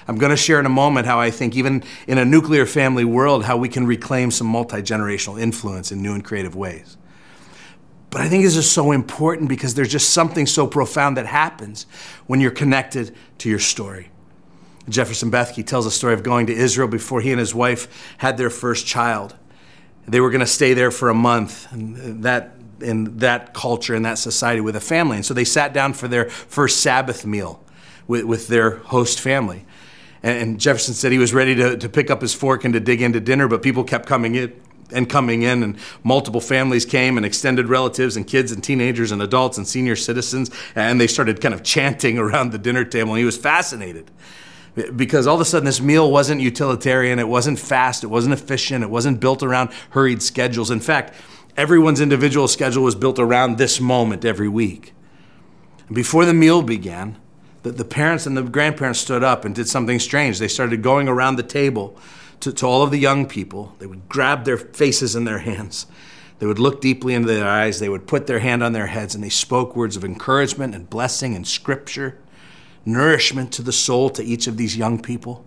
I'm 0.06 0.16
going 0.16 0.30
to 0.30 0.36
share 0.36 0.58
in 0.58 0.64
a 0.64 0.70
moment 0.70 1.06
how 1.06 1.20
I 1.20 1.30
think, 1.30 1.54
even 1.54 1.84
in 2.06 2.16
a 2.16 2.24
nuclear 2.24 2.64
family 2.64 3.04
world, 3.04 3.44
how 3.44 3.58
we 3.58 3.68
can 3.68 3.86
reclaim 3.86 4.30
some 4.30 4.46
multi 4.46 4.78
generational 4.78 5.38
influence 5.40 5.92
in 5.92 6.02
new 6.02 6.14
and 6.14 6.24
creative 6.24 6.56
ways. 6.56 6.96
But 8.10 8.22
I 8.22 8.28
think 8.28 8.44
this 8.44 8.56
is 8.56 8.70
so 8.70 8.92
important 8.92 9.50
because 9.50 9.74
there's 9.74 9.90
just 9.90 10.10
something 10.10 10.46
so 10.46 10.66
profound 10.66 11.18
that 11.18 11.26
happens 11.26 11.84
when 12.26 12.40
you're 12.40 12.50
connected 12.50 13.14
to 13.38 13.50
your 13.50 13.58
story. 13.58 14.10
Jefferson 14.88 15.30
Bethke 15.30 15.66
tells 15.66 15.84
a 15.84 15.90
story 15.90 16.14
of 16.14 16.22
going 16.22 16.46
to 16.46 16.54
Israel 16.54 16.88
before 16.88 17.20
he 17.20 17.30
and 17.30 17.38
his 17.38 17.54
wife 17.54 18.14
had 18.16 18.38
their 18.38 18.48
first 18.48 18.86
child. 18.86 19.36
They 20.06 20.20
were 20.20 20.30
going 20.30 20.40
to 20.40 20.46
stay 20.46 20.72
there 20.72 20.90
for 20.90 21.10
a 21.10 21.14
month, 21.14 21.70
and 21.70 22.24
that 22.24 22.57
in 22.80 23.18
that 23.18 23.54
culture, 23.54 23.94
in 23.94 24.02
that 24.02 24.18
society 24.18 24.60
with 24.60 24.76
a 24.76 24.80
family. 24.80 25.16
And 25.16 25.26
so 25.26 25.34
they 25.34 25.44
sat 25.44 25.72
down 25.72 25.92
for 25.92 26.08
their 26.08 26.28
first 26.28 26.80
Sabbath 26.80 27.26
meal 27.26 27.62
with, 28.06 28.24
with 28.24 28.48
their 28.48 28.76
host 28.76 29.20
family. 29.20 29.64
And, 30.22 30.38
and 30.42 30.60
Jefferson 30.60 30.94
said 30.94 31.12
he 31.12 31.18
was 31.18 31.34
ready 31.34 31.54
to, 31.56 31.76
to 31.76 31.88
pick 31.88 32.10
up 32.10 32.20
his 32.20 32.34
fork 32.34 32.64
and 32.64 32.74
to 32.74 32.80
dig 32.80 33.02
into 33.02 33.20
dinner, 33.20 33.48
but 33.48 33.62
people 33.62 33.84
kept 33.84 34.06
coming 34.06 34.34
in 34.34 34.52
and 34.90 35.08
coming 35.08 35.42
in, 35.42 35.62
and 35.62 35.76
multiple 36.02 36.40
families 36.40 36.86
came, 36.86 37.18
and 37.18 37.26
extended 37.26 37.68
relatives, 37.68 38.16
and 38.16 38.26
kids, 38.26 38.52
and 38.52 38.64
teenagers, 38.64 39.12
and 39.12 39.20
adults, 39.20 39.58
and 39.58 39.68
senior 39.68 39.94
citizens, 39.94 40.50
and 40.74 40.98
they 40.98 41.06
started 41.06 41.40
kind 41.42 41.54
of 41.54 41.62
chanting 41.62 42.18
around 42.18 42.52
the 42.52 42.58
dinner 42.58 42.84
table. 42.84 43.10
And 43.10 43.18
he 43.18 43.24
was 43.24 43.36
fascinated 43.36 44.10
because 44.96 45.26
all 45.26 45.34
of 45.34 45.40
a 45.40 45.44
sudden 45.44 45.66
this 45.66 45.80
meal 45.80 46.10
wasn't 46.10 46.40
utilitarian, 46.40 47.18
it 47.18 47.28
wasn't 47.28 47.58
fast, 47.58 48.04
it 48.04 48.08
wasn't 48.08 48.32
efficient, 48.32 48.84
it 48.84 48.90
wasn't 48.90 49.20
built 49.20 49.42
around 49.42 49.70
hurried 49.90 50.22
schedules. 50.22 50.70
In 50.70 50.80
fact, 50.80 51.14
Everyone's 51.58 52.00
individual 52.00 52.46
schedule 52.46 52.84
was 52.84 52.94
built 52.94 53.18
around 53.18 53.58
this 53.58 53.80
moment 53.80 54.24
every 54.24 54.48
week. 54.48 54.94
And 55.88 55.96
before 55.96 56.24
the 56.24 56.32
meal 56.32 56.62
began, 56.62 57.18
the, 57.64 57.72
the 57.72 57.84
parents 57.84 58.26
and 58.26 58.36
the 58.36 58.44
grandparents 58.44 59.00
stood 59.00 59.24
up 59.24 59.44
and 59.44 59.56
did 59.56 59.68
something 59.68 59.98
strange. 59.98 60.38
They 60.38 60.46
started 60.46 60.84
going 60.84 61.08
around 61.08 61.34
the 61.34 61.42
table 61.42 61.98
to, 62.38 62.52
to 62.52 62.64
all 62.64 62.84
of 62.84 62.92
the 62.92 62.98
young 62.98 63.26
people. 63.26 63.74
They 63.80 63.86
would 63.86 64.08
grab 64.08 64.44
their 64.44 64.56
faces 64.56 65.16
in 65.16 65.24
their 65.24 65.38
hands. 65.50 65.86
They 66.38 66.46
would 66.46 66.60
look 66.60 66.80
deeply 66.80 67.14
into 67.14 67.26
their 67.26 67.48
eyes. 67.48 67.80
They 67.80 67.88
would 67.88 68.06
put 68.06 68.28
their 68.28 68.38
hand 68.38 68.62
on 68.62 68.72
their 68.72 68.86
heads 68.86 69.16
and 69.16 69.24
they 69.24 69.28
spoke 69.28 69.74
words 69.74 69.96
of 69.96 70.04
encouragement 70.04 70.76
and 70.76 70.88
blessing 70.88 71.34
and 71.34 71.44
scripture. 71.44 72.18
nourishment 72.84 73.52
to 73.54 73.62
the 73.62 73.72
soul 73.72 74.10
to 74.10 74.22
each 74.22 74.46
of 74.46 74.56
these 74.56 74.76
young 74.76 75.02
people. 75.02 75.44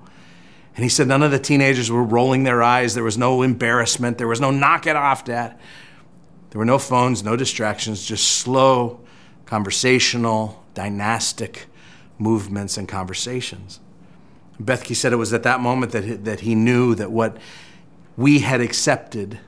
And 0.75 0.83
he 0.83 0.89
said 0.89 1.07
none 1.07 1.23
of 1.23 1.31
the 1.31 1.39
teenagers 1.39 1.89
were 1.89 2.03
rolling 2.03 2.43
their 2.43 2.61
eyes. 2.61 2.95
There 2.95 3.03
was 3.05 3.17
no 3.17 3.43
embarrassment. 3.43 4.17
There 4.17 4.27
was 4.27 4.41
no 4.41 4.51
knock 4.51 4.85
it 4.85 4.97
off, 4.97 5.23
Dad. 5.23 5.57
There 6.51 6.59
were 6.59 6.65
no 6.65 6.77
phones, 6.77 7.23
no 7.23 7.35
distractions, 7.35 8.05
just 8.05 8.27
slow, 8.27 8.99
conversational, 9.45 10.63
dynastic 10.73 11.67
movements 12.17 12.77
and 12.77 12.87
conversations. 12.87 13.79
Bethke 14.61 14.95
said 14.95 15.11
it 15.11 15.17
was 15.17 15.33
at 15.33 15.43
that 15.43 15.59
moment 15.59 15.91
that 15.93 16.03
he, 16.03 16.13
that 16.13 16.41
he 16.41 16.55
knew 16.55 16.93
that 16.95 17.11
what 17.11 17.37
we 18.15 18.39
had 18.39 18.61
accepted 18.61 19.39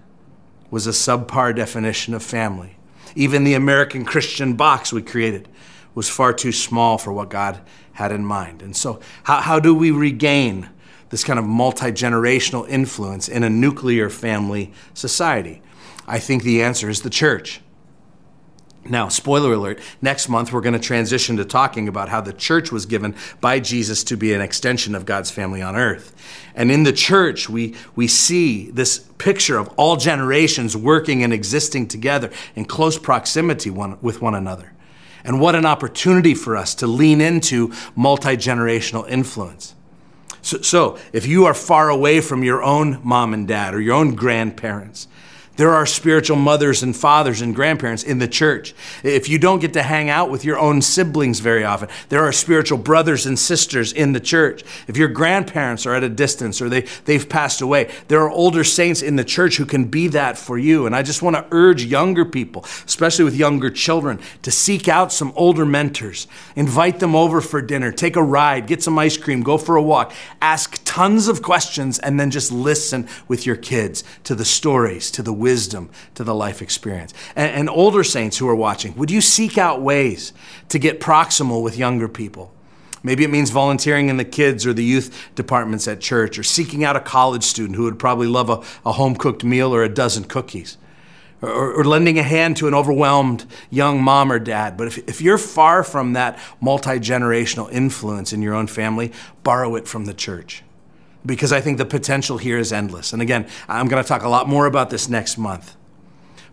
was 0.71 0.87
a 0.87 0.91
subpar 0.91 1.55
definition 1.55 2.13
of 2.13 2.23
family. 2.23 2.77
Even 3.15 3.43
the 3.43 3.53
American 3.53 4.05
Christian 4.05 4.53
box 4.53 4.91
we 4.91 5.01
created 5.01 5.47
was 5.93 6.09
far 6.09 6.33
too 6.33 6.51
small 6.51 6.97
for 6.97 7.13
what 7.13 7.29
God 7.29 7.61
had 7.93 8.11
in 8.11 8.25
mind. 8.25 8.63
And 8.63 8.75
so, 8.75 8.99
how, 9.23 9.41
how 9.41 9.59
do 9.59 9.75
we 9.75 9.91
regain 9.91 10.69
this 11.09 11.23
kind 11.23 11.37
of 11.37 11.45
multi 11.45 11.91
generational 11.91 12.67
influence 12.67 13.27
in 13.27 13.43
a 13.43 13.49
nuclear 13.49 14.09
family 14.09 14.73
society? 14.95 15.61
I 16.07 16.19
think 16.19 16.43
the 16.43 16.61
answer 16.61 16.89
is 16.89 17.01
the 17.01 17.09
church. 17.09 17.61
Now, 18.85 19.07
spoiler 19.07 19.53
alert, 19.53 19.79
next 20.01 20.27
month 20.27 20.51
we're 20.51 20.59
going 20.59 20.73
to 20.73 20.79
transition 20.79 21.37
to 21.37 21.45
talking 21.45 21.87
about 21.87 22.09
how 22.09 22.19
the 22.19 22.33
church 22.33 22.69
was 22.69 22.85
given 22.85 23.15
by 23.39 23.61
Jesus 23.61 24.03
to 24.05 24.17
be 24.17 24.33
an 24.33 24.41
extension 24.41 24.93
of 24.93 25.05
God's 25.05 25.31
family 25.31 25.61
on 25.61 25.77
earth. 25.77 26.13
And 26.53 26.69
in 26.69 26.83
the 26.83 26.91
church, 26.91 27.49
we, 27.49 27.75
we 27.95 28.07
see 28.07 28.69
this 28.71 28.99
picture 29.17 29.57
of 29.57 29.69
all 29.77 29.95
generations 29.95 30.75
working 30.75 31.23
and 31.23 31.31
existing 31.31 31.87
together 31.87 32.29
in 32.55 32.65
close 32.65 32.99
proximity 32.99 33.69
one, 33.69 33.97
with 34.01 34.21
one 34.21 34.35
another. 34.35 34.73
And 35.23 35.39
what 35.39 35.55
an 35.55 35.65
opportunity 35.65 36.33
for 36.33 36.57
us 36.57 36.75
to 36.75 36.87
lean 36.87 37.21
into 37.21 37.71
multi 37.95 38.35
generational 38.35 39.07
influence. 39.09 39.75
So, 40.41 40.61
so, 40.61 40.97
if 41.13 41.25
you 41.25 41.45
are 41.45 41.53
far 41.53 41.89
away 41.89 42.19
from 42.19 42.43
your 42.43 42.61
own 42.61 42.99
mom 43.01 43.33
and 43.33 43.47
dad 43.47 43.73
or 43.73 43.79
your 43.79 43.95
own 43.95 44.15
grandparents, 44.15 45.07
there 45.55 45.71
are 45.71 45.85
spiritual 45.85 46.37
mothers 46.37 46.81
and 46.81 46.95
fathers 46.95 47.41
and 47.41 47.55
grandparents 47.55 48.03
in 48.03 48.19
the 48.19 48.27
church. 48.27 48.73
If 49.03 49.29
you 49.29 49.37
don't 49.37 49.59
get 49.59 49.73
to 49.73 49.83
hang 49.83 50.09
out 50.09 50.31
with 50.31 50.43
your 50.43 50.57
own 50.57 50.81
siblings 50.81 51.39
very 51.39 51.63
often, 51.63 51.89
there 52.09 52.23
are 52.23 52.31
spiritual 52.31 52.77
brothers 52.77 53.25
and 53.25 53.37
sisters 53.37 53.93
in 53.93 54.13
the 54.13 54.19
church. 54.19 54.63
If 54.87 54.97
your 54.97 55.09
grandparents 55.09 55.85
are 55.85 55.93
at 55.93 56.03
a 56.03 56.09
distance 56.09 56.61
or 56.61 56.69
they, 56.69 56.81
they've 57.05 57.27
passed 57.27 57.61
away, 57.61 57.91
there 58.07 58.21
are 58.21 58.29
older 58.29 58.63
saints 58.63 59.01
in 59.01 59.15
the 59.15 59.23
church 59.23 59.57
who 59.57 59.65
can 59.65 59.85
be 59.85 60.07
that 60.09 60.37
for 60.37 60.57
you. 60.57 60.85
And 60.85 60.95
I 60.95 61.03
just 61.03 61.21
want 61.21 61.35
to 61.35 61.45
urge 61.51 61.83
younger 61.83 62.25
people, 62.25 62.63
especially 62.85 63.25
with 63.25 63.35
younger 63.35 63.69
children, 63.69 64.19
to 64.41 64.51
seek 64.51 64.87
out 64.87 65.13
some 65.13 65.33
older 65.35 65.65
mentors. 65.65 66.27
Invite 66.55 66.99
them 66.99 67.15
over 67.15 67.41
for 67.41 67.61
dinner, 67.61 67.91
take 67.91 68.15
a 68.15 68.23
ride, 68.23 68.67
get 68.67 68.81
some 68.81 68.97
ice 68.97 69.17
cream, 69.17 69.43
go 69.43 69.57
for 69.57 69.75
a 69.75 69.83
walk, 69.83 70.13
ask 70.41 70.82
tons 70.93 71.27
of 71.27 71.41
questions, 71.41 71.97
and 71.97 72.19
then 72.19 72.29
just 72.29 72.51
listen 72.51 73.07
with 73.27 73.47
your 73.47 73.55
kids 73.55 74.03
to 74.23 74.35
the 74.35 74.45
stories, 74.45 75.09
to 75.09 75.23
the 75.23 75.33
wisdom 75.33 75.89
to 76.13 76.23
the 76.23 76.35
life 76.35 76.61
experience. 76.61 77.15
And, 77.35 77.49
and 77.49 77.69
older 77.69 78.03
saints 78.03 78.37
who 78.37 78.47
are 78.47 78.55
watching, 78.55 78.95
would 78.97 79.09
you 79.09 79.19
seek 79.19 79.57
out 79.57 79.81
ways 79.81 80.33
to 80.69 80.77
get 80.77 80.99
proximal 80.99 81.63
with 81.63 81.77
younger 81.77 82.07
people? 82.07 82.53
Maybe 83.01 83.23
it 83.23 83.31
means 83.31 83.49
volunteering 83.49 84.09
in 84.09 84.17
the 84.17 84.23
kids 84.23 84.67
or 84.67 84.73
the 84.73 84.83
youth 84.83 85.31
departments 85.33 85.87
at 85.87 85.99
church, 85.99 86.37
or 86.37 86.43
seeking 86.43 86.83
out 86.83 86.95
a 86.95 86.99
college 86.99 87.43
student 87.43 87.75
who 87.75 87.85
would 87.85 87.97
probably 87.97 88.27
love 88.27 88.51
a, 88.51 88.61
a 88.87 88.91
home 88.91 89.15
cooked 89.15 89.43
meal 89.43 89.73
or 89.73 89.81
a 89.81 89.89
dozen 89.89 90.25
cookies, 90.25 90.77
or, 91.41 91.73
or, 91.73 91.83
lending 91.83 92.19
a 92.19 92.23
hand 92.23 92.55
to 92.57 92.67
an 92.67 92.75
overwhelmed 92.75 93.47
young 93.71 93.99
mom 93.99 94.31
or 94.31 94.37
dad. 94.37 94.77
But 94.77 94.89
if, 94.89 94.97
if 95.09 95.21
you're 95.21 95.39
far 95.39 95.83
from 95.83 96.13
that 96.13 96.37
multi 96.61 96.99
generational 96.99 97.71
influence 97.71 98.31
in 98.31 98.43
your 98.43 98.53
own 98.53 98.67
family, 98.67 99.11
borrow 99.41 99.75
it 99.75 99.87
from 99.87 100.05
the 100.05 100.13
church 100.13 100.61
because 101.25 101.51
I 101.51 101.61
think 101.61 101.77
the 101.77 101.85
potential 101.85 102.37
here 102.37 102.57
is 102.57 102.73
endless. 102.73 103.13
And 103.13 103.21
again, 103.21 103.47
I'm 103.67 103.87
going 103.87 104.01
to 104.01 104.07
talk 104.07 104.23
a 104.23 104.29
lot 104.29 104.47
more 104.47 104.65
about 104.65 104.89
this 104.89 105.07
next 105.07 105.37
month. 105.37 105.75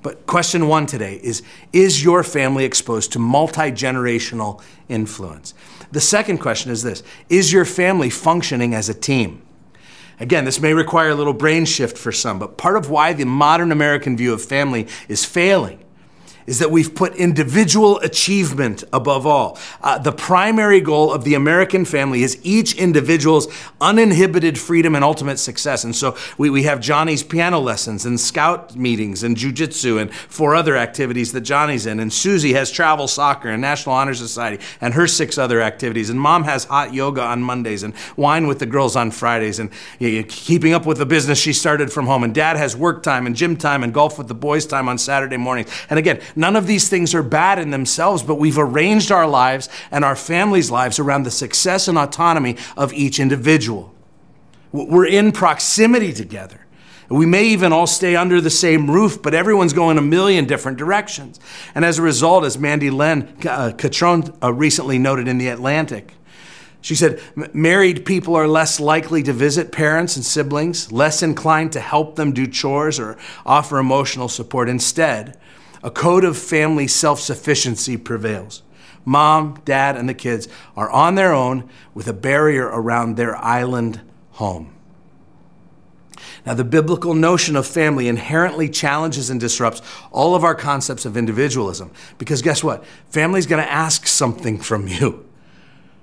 But 0.03 0.27
question 0.27 0.69
one 0.69 0.87
today 0.87 1.21
is 1.23 1.43
Is 1.73 2.03
your 2.03 2.23
family 2.23 2.65
exposed 2.65 3.13
to 3.13 3.19
multi 3.19 3.71
generational 3.71 4.63
influence? 4.89 5.55
The 5.93 6.01
second 6.01 6.39
question 6.39 6.71
is 6.71 6.83
this 6.83 7.03
Is 7.29 7.53
your 7.53 7.65
family 7.65 8.11
functioning 8.11 8.75
as 8.75 8.89
a 8.89 8.95
team? 8.95 9.43
Again, 10.19 10.45
this 10.45 10.61
may 10.61 10.75
require 10.75 11.11
a 11.11 11.15
little 11.15 11.33
brain 11.33 11.65
shift 11.65 11.97
for 11.97 12.13
some, 12.13 12.39
but 12.39 12.59
part 12.59 12.77
of 12.77 12.91
why 12.91 13.15
the 13.15 13.25
modern 13.25 13.73
American 13.73 14.19
view 14.19 14.35
of 14.35 14.43
family 14.43 14.87
is 15.09 15.25
failing 15.25 15.83
is 16.47 16.59
that 16.59 16.71
we've 16.71 16.95
put 16.95 17.15
individual 17.17 17.99
achievement 18.01 18.85
above 18.93 19.27
all. 19.27 19.59
Uh, 19.83 19.99
the 19.99 20.13
primary 20.13 20.81
goal 20.81 21.13
of 21.13 21.25
the 21.25 21.35
American 21.35 21.85
family 21.85 22.23
is 22.23 22.39
each 22.43 22.75
individual's 22.75 23.47
uninhibited 23.81 24.59
freedom 24.59 24.95
and 24.95 25.05
ultimate 25.05 25.39
success. 25.39 25.85
And 25.85 25.95
so 25.95 26.17
we, 26.39 26.51
we 26.51 26.65
have 26.65 26.81
Johnny's 26.81 27.23
piano 27.23 27.61
lessons 27.61 28.07
and 28.07 28.19
scout 28.19 28.77
meetings 28.77 29.23
and 29.23 29.37
jujitsu 29.37 30.01
and 30.01 30.13
four 30.13 30.55
other 30.55 30.77
activities 30.77 31.33
that 31.33 31.43
Johnny's 31.43 31.87
in. 31.87 32.01
And 32.01 32.13
Susie 32.13 32.53
has 32.55 32.71
travel 32.71 33.09
soccer 33.09 33.49
and 33.49 33.61
National 33.61 33.95
Honor 33.95 34.15
Society 34.15 34.63
and 34.81 34.95
her 34.95 35.07
six 35.07 35.39
other 35.39 35.61
activities. 35.61 36.11
And 36.11 36.21
mom 36.21 36.45
has 36.45 36.65
hot 36.65 36.93
yoga 36.95 37.23
on 37.23 37.43
Mondays 37.43 37.83
and 37.83 37.95
wine 38.17 38.47
with 38.47 38.59
the 38.59 38.67
girls 38.67 38.97
on 38.97 39.11
Fridays 39.11 39.59
and 39.59 39.71
you 39.99 40.21
know, 40.21 40.27
keeping 40.29 40.73
up 40.73 40.87
with 40.87 40.99
the 40.99 41.07
business 41.07 41.39
she 41.39 41.53
started 41.53 41.93
from 41.93 42.07
home. 42.07 42.25
And 42.25 42.35
dad 42.35 42.57
has 42.57 42.77
work 42.77 43.03
time 43.03 43.27
and 43.27 43.37
gym 43.37 43.57
time 43.57 43.83
and 43.83 43.93
golf 43.93 44.19
with 44.19 44.29
the 44.29 44.35
boys 44.35 44.67
time 44.67 44.89
on 44.89 44.99
Saturday 44.99 45.37
mornings. 45.37 45.71
And 45.89 45.99
again, 45.99 46.21
None 46.37 46.57
of 46.57 46.67
these 46.67 46.89
things 46.89 47.15
are 47.15 47.23
bad 47.23 47.59
in 47.59 47.71
themselves, 47.71 48.23
but 48.23 48.37
we've 48.37 48.59
arranged 48.59 49.11
our 49.11 49.27
lives 49.27 49.69
and 49.91 50.05
our 50.05 50.17
families' 50.17 50.71
lives 50.71 50.99
around 50.99 51.25
the 51.25 51.31
success 51.31 51.89
and 51.89 51.99
autonomy 51.99 52.57
of 52.77 52.93
each 52.93 53.19
individual. 53.21 53.95
We're 54.73 55.07
in 55.07 55.33
proximity 55.33 56.13
together. 56.13 56.67
We 57.09 57.27
may 57.27 57.47
even 57.47 57.73
all 57.73 57.89
stay 57.89 58.15
under 58.15 58.41
the 58.41 58.51
same 58.51 58.89
roof, 58.89 59.21
but 59.21 59.35
everyone's 59.35 59.73
going 59.73 59.99
a 59.99 60.03
million 60.03 60.45
different 60.45 60.79
directions. 60.79 61.41
And 61.75 61.85
as 61.85 61.99
a 61.99 62.03
result, 62.03 62.45
as 62.45 62.57
Mandy 62.57 62.89
Len 62.89 63.37
uh, 63.49 63.73
Catron 63.77 64.33
uh, 64.41 64.53
recently 64.53 64.97
noted 64.97 65.27
in 65.27 65.39
The 65.39 65.49
Atlantic, 65.49 66.13
she 66.83 66.95
said, 66.95 67.21
married 67.53 68.07
people 68.07 68.37
are 68.37 68.47
less 68.47 68.79
likely 68.79 69.25
to 69.25 69.33
visit 69.33 69.73
parents 69.73 70.15
and 70.15 70.25
siblings, 70.25 70.93
less 70.93 71.23
inclined 71.23 71.73
to 71.73 71.81
help 71.81 72.15
them 72.15 72.33
do 72.33 72.47
chores 72.47 73.01
or 73.01 73.19
offer 73.45 73.79
emotional 73.79 74.29
support. 74.29 74.69
Instead, 74.69 75.37
a 75.83 75.91
code 75.91 76.25
of 76.25 76.37
family 76.37 76.87
self 76.87 77.21
sufficiency 77.21 77.97
prevails. 77.97 78.63
Mom, 79.05 79.61
dad, 79.65 79.97
and 79.97 80.09
the 80.09 80.15
kids 80.15 80.47
are 80.77 80.91
on 80.91 81.15
their 81.15 81.33
own 81.33 81.69
with 81.95 82.07
a 82.07 82.13
barrier 82.13 82.67
around 82.67 83.17
their 83.17 83.37
island 83.37 84.01
home. 84.33 84.75
Now, 86.45 86.55
the 86.55 86.65
biblical 86.65 87.15
notion 87.15 87.57
of 87.57 87.67
family 87.67 88.09
inherently 88.09 88.69
challenges 88.69 89.31
and 89.31 89.41
disrupts 89.41 89.83
all 90.11 90.35
of 90.35 90.45
our 90.45 90.55
concepts 90.55 91.05
of 91.05 91.17
individualism 91.17 91.91
because 92.19 92.43
guess 92.43 92.65
what? 92.65 92.85
Family's 93.09 93.47
going 93.47 93.63
to 93.63 93.71
ask 93.71 94.07
something 94.07 94.59
from 94.59 94.89
you. 94.89 95.30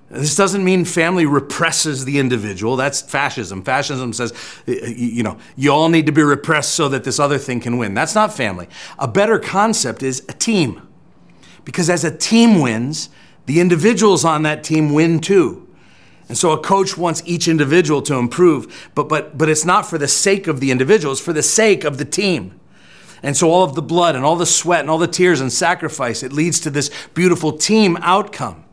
This 0.09 0.35
doesn't 0.35 0.63
mean 0.63 0.85
family 0.85 1.25
represses 1.25 2.05
the 2.05 2.17
individual. 2.17 2.77
That's 2.77 3.01
fascism. 3.01 3.61
Fascism 3.61 4.13
says, 4.13 4.33
you 4.65 5.21
know, 5.21 5.37
you 5.57 5.71
all 5.71 5.89
need 5.89 6.05
to 6.05 6.13
be 6.13 6.23
repressed 6.23 6.73
so 6.73 6.87
that 6.89 7.03
this 7.03 7.19
other 7.19 7.37
thing 7.37 7.59
can 7.59 7.77
win. 7.77 7.93
That's 7.93 8.15
not 8.15 8.33
family. 8.33 8.69
A 8.99 9.07
better 9.07 9.37
concept 9.37 10.03
is 10.03 10.23
a 10.29 10.33
team. 10.33 10.87
Because 11.65 11.89
as 11.89 12.05
a 12.05 12.15
team 12.15 12.61
wins, 12.61 13.09
the 13.47 13.59
individuals 13.59 14.23
on 14.23 14.43
that 14.43 14.63
team 14.63 14.93
win 14.93 15.19
too. 15.19 15.67
And 16.29 16.37
so 16.37 16.51
a 16.51 16.57
coach 16.57 16.97
wants 16.97 17.21
each 17.25 17.47
individual 17.47 18.01
to 18.03 18.15
improve, 18.15 18.89
but, 18.95 19.09
but, 19.09 19.37
but 19.37 19.49
it's 19.49 19.65
not 19.65 19.85
for 19.85 19.97
the 19.97 20.07
sake 20.07 20.47
of 20.47 20.59
the 20.59 20.71
individual, 20.71 21.13
it's 21.13 21.21
for 21.21 21.33
the 21.33 21.43
sake 21.43 21.83
of 21.83 21.97
the 21.97 22.05
team. 22.05 22.59
And 23.23 23.35
so 23.35 23.49
all 23.49 23.63
of 23.63 23.75
the 23.75 23.81
blood 23.81 24.15
and 24.15 24.23
all 24.23 24.35
the 24.35 24.45
sweat 24.45 24.81
and 24.81 24.89
all 24.89 24.97
the 24.97 25.07
tears 25.07 25.41
and 25.41 25.51
sacrifice, 25.51 26.23
it 26.23 26.31
leads 26.31 26.59
to 26.61 26.69
this 26.69 26.91
beautiful 27.13 27.51
team 27.51 27.97
outcome. 28.01 28.63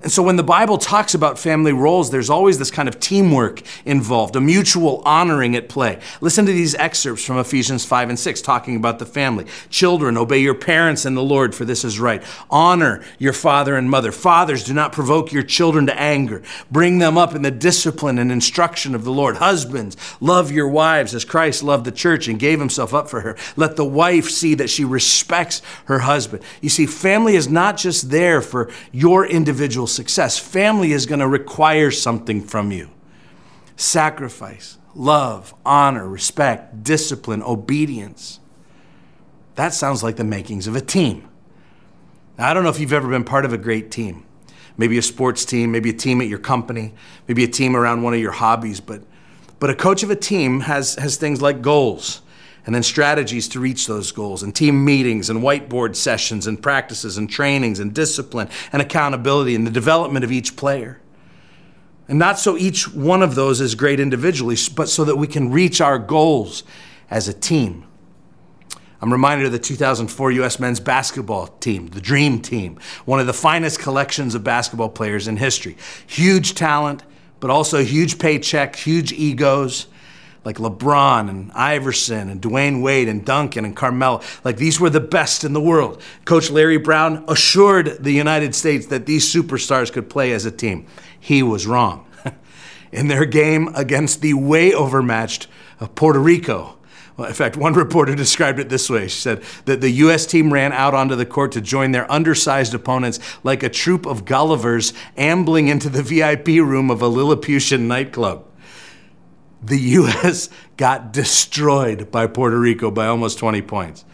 And 0.00 0.12
so 0.12 0.22
when 0.22 0.36
the 0.36 0.44
Bible 0.44 0.78
talks 0.78 1.14
about 1.14 1.38
family 1.38 1.72
roles, 1.72 2.10
there's 2.10 2.30
always 2.30 2.58
this 2.58 2.70
kind 2.70 2.88
of 2.88 3.00
teamwork 3.00 3.62
involved, 3.84 4.36
a 4.36 4.40
mutual 4.40 5.02
honoring 5.04 5.56
at 5.56 5.68
play. 5.68 5.98
Listen 6.20 6.46
to 6.46 6.52
these 6.52 6.76
excerpts 6.76 7.24
from 7.24 7.38
Ephesians 7.38 7.84
5 7.84 8.10
and 8.10 8.18
6 8.18 8.40
talking 8.42 8.76
about 8.76 9.00
the 9.00 9.06
family. 9.06 9.46
Children, 9.70 10.16
obey 10.16 10.38
your 10.38 10.54
parents 10.54 11.04
in 11.04 11.14
the 11.16 11.22
Lord, 11.22 11.52
for 11.52 11.64
this 11.64 11.84
is 11.84 11.98
right. 11.98 12.22
Honor 12.48 13.02
your 13.18 13.32
father 13.32 13.74
and 13.74 13.90
mother. 13.90 14.12
Fathers, 14.12 14.62
do 14.62 14.72
not 14.72 14.92
provoke 14.92 15.32
your 15.32 15.42
children 15.42 15.86
to 15.86 16.00
anger. 16.00 16.42
Bring 16.70 16.98
them 16.98 17.18
up 17.18 17.34
in 17.34 17.42
the 17.42 17.50
discipline 17.50 18.18
and 18.18 18.30
instruction 18.30 18.94
of 18.94 19.02
the 19.02 19.10
Lord. 19.10 19.38
Husbands, 19.38 19.96
love 20.20 20.52
your 20.52 20.68
wives 20.68 21.12
as 21.12 21.24
Christ 21.24 21.64
loved 21.64 21.84
the 21.84 21.92
church 21.92 22.28
and 22.28 22.38
gave 22.38 22.60
himself 22.60 22.94
up 22.94 23.10
for 23.10 23.22
her. 23.22 23.36
Let 23.56 23.74
the 23.74 23.84
wife 23.84 24.30
see 24.30 24.54
that 24.54 24.70
she 24.70 24.84
respects 24.84 25.60
her 25.86 26.00
husband. 26.00 26.44
You 26.60 26.68
see, 26.68 26.86
family 26.86 27.34
is 27.34 27.48
not 27.48 27.76
just 27.76 28.10
there 28.10 28.40
for 28.40 28.70
your 28.92 29.26
individual 29.26 29.87
success. 29.88 30.38
Family 30.38 30.92
is 30.92 31.06
going 31.06 31.20
to 31.20 31.28
require 31.28 31.90
something 31.90 32.42
from 32.42 32.72
you 32.72 32.90
sacrifice, 33.76 34.76
love, 34.94 35.54
honor, 35.64 36.08
respect, 36.08 36.82
discipline, 36.82 37.42
obedience. 37.42 38.40
That 39.54 39.72
sounds 39.72 40.02
like 40.02 40.16
the 40.16 40.24
makings 40.24 40.66
of 40.66 40.76
a 40.76 40.80
team. 40.80 41.28
Now, 42.36 42.50
I 42.50 42.54
don't 42.54 42.64
know 42.64 42.70
if 42.70 42.80
you've 42.80 42.92
ever 42.92 43.08
been 43.08 43.24
part 43.24 43.44
of 43.44 43.52
a 43.52 43.58
great 43.58 43.90
team, 43.90 44.24
maybe 44.76 44.98
a 44.98 45.02
sports 45.02 45.44
team, 45.44 45.72
maybe 45.72 45.90
a 45.90 45.94
team 45.94 46.20
at 46.20 46.28
your 46.28 46.38
company, 46.38 46.92
maybe 47.26 47.44
a 47.44 47.48
team 47.48 47.76
around 47.76 48.02
one 48.02 48.14
of 48.14 48.20
your 48.20 48.32
hobbies. 48.32 48.80
But, 48.80 49.02
but 49.58 49.70
a 49.70 49.74
coach 49.74 50.02
of 50.02 50.10
a 50.10 50.16
team 50.16 50.60
has, 50.60 50.94
has 50.96 51.16
things 51.16 51.40
like 51.40 51.62
goals 51.62 52.22
and 52.66 52.74
then 52.74 52.82
strategies 52.82 53.48
to 53.48 53.60
reach 53.60 53.86
those 53.86 54.12
goals, 54.12 54.42
and 54.42 54.54
team 54.54 54.84
meetings, 54.84 55.30
and 55.30 55.40
whiteboard 55.40 55.96
sessions, 55.96 56.46
and 56.46 56.62
practices, 56.62 57.16
and 57.16 57.30
trainings, 57.30 57.78
and 57.80 57.94
discipline, 57.94 58.48
and 58.72 58.82
accountability, 58.82 59.54
and 59.54 59.66
the 59.66 59.70
development 59.70 60.24
of 60.24 60.32
each 60.32 60.56
player. 60.56 61.00
And 62.08 62.18
not 62.18 62.38
so 62.38 62.56
each 62.56 62.92
one 62.92 63.22
of 63.22 63.34
those 63.34 63.60
is 63.60 63.74
great 63.74 64.00
individually, 64.00 64.56
but 64.74 64.88
so 64.88 65.04
that 65.04 65.16
we 65.16 65.26
can 65.26 65.50
reach 65.50 65.80
our 65.80 65.98
goals 65.98 66.64
as 67.10 67.28
a 67.28 67.34
team. 67.34 67.84
I'm 69.00 69.12
reminded 69.12 69.46
of 69.46 69.52
the 69.52 69.58
2004 69.58 70.32
U.S. 70.32 70.58
men's 70.58 70.80
basketball 70.80 71.46
team, 71.46 71.88
the 71.88 72.00
Dream 72.00 72.40
Team, 72.40 72.78
one 73.04 73.20
of 73.20 73.26
the 73.26 73.32
finest 73.32 73.78
collections 73.78 74.34
of 74.34 74.42
basketball 74.42 74.88
players 74.88 75.28
in 75.28 75.36
history. 75.36 75.76
Huge 76.06 76.54
talent, 76.54 77.04
but 77.38 77.50
also 77.50 77.84
huge 77.84 78.18
paycheck, 78.18 78.74
huge 78.74 79.12
egos 79.12 79.86
like 80.48 80.56
LeBron 80.56 81.28
and 81.28 81.52
Iverson 81.52 82.30
and 82.30 82.40
Dwyane 82.40 82.80
Wade 82.80 83.06
and 83.06 83.22
Duncan 83.22 83.66
and 83.66 83.76
Carmelo. 83.76 84.22
Like 84.44 84.56
these 84.56 84.80
were 84.80 84.88
the 84.88 84.98
best 84.98 85.44
in 85.44 85.52
the 85.52 85.60
world. 85.60 86.00
Coach 86.24 86.48
Larry 86.50 86.78
Brown 86.78 87.22
assured 87.28 88.02
the 88.02 88.12
United 88.12 88.54
States 88.54 88.86
that 88.86 89.04
these 89.04 89.30
superstars 89.30 89.92
could 89.92 90.08
play 90.08 90.32
as 90.32 90.46
a 90.46 90.50
team. 90.50 90.86
He 91.20 91.42
was 91.42 91.66
wrong. 91.66 92.06
in 92.92 93.08
their 93.08 93.26
game 93.26 93.68
against 93.74 94.22
the 94.22 94.32
way 94.32 94.72
overmatched 94.72 95.48
uh, 95.80 95.86
Puerto 95.88 96.18
Rico, 96.18 96.78
well, 97.18 97.28
in 97.28 97.34
fact, 97.34 97.58
one 97.58 97.74
reporter 97.84 98.14
described 98.14 98.58
it 98.58 98.70
this 98.70 98.88
way. 98.88 99.08
She 99.08 99.20
said 99.20 99.42
that 99.66 99.82
the 99.82 99.90
U.S. 99.90 100.24
team 100.24 100.50
ran 100.50 100.72
out 100.72 100.94
onto 100.94 101.14
the 101.14 101.26
court 101.26 101.52
to 101.52 101.60
join 101.60 101.92
their 101.92 102.10
undersized 102.10 102.72
opponents 102.72 103.20
like 103.44 103.62
a 103.62 103.68
troop 103.68 104.06
of 104.06 104.24
Gullivers 104.24 104.94
ambling 105.14 105.68
into 105.68 105.90
the 105.90 106.02
VIP 106.02 106.64
room 106.66 106.90
of 106.90 107.02
a 107.02 107.08
Lilliputian 107.08 107.86
nightclub 107.86 108.47
the 109.62 109.78
U.S. 109.78 110.48
got 110.76 111.12
destroyed 111.12 112.10
by 112.10 112.26
Puerto 112.26 112.58
Rico 112.58 112.90
by 112.90 113.06
almost 113.06 113.38
20 113.38 113.62
points. 113.62 114.04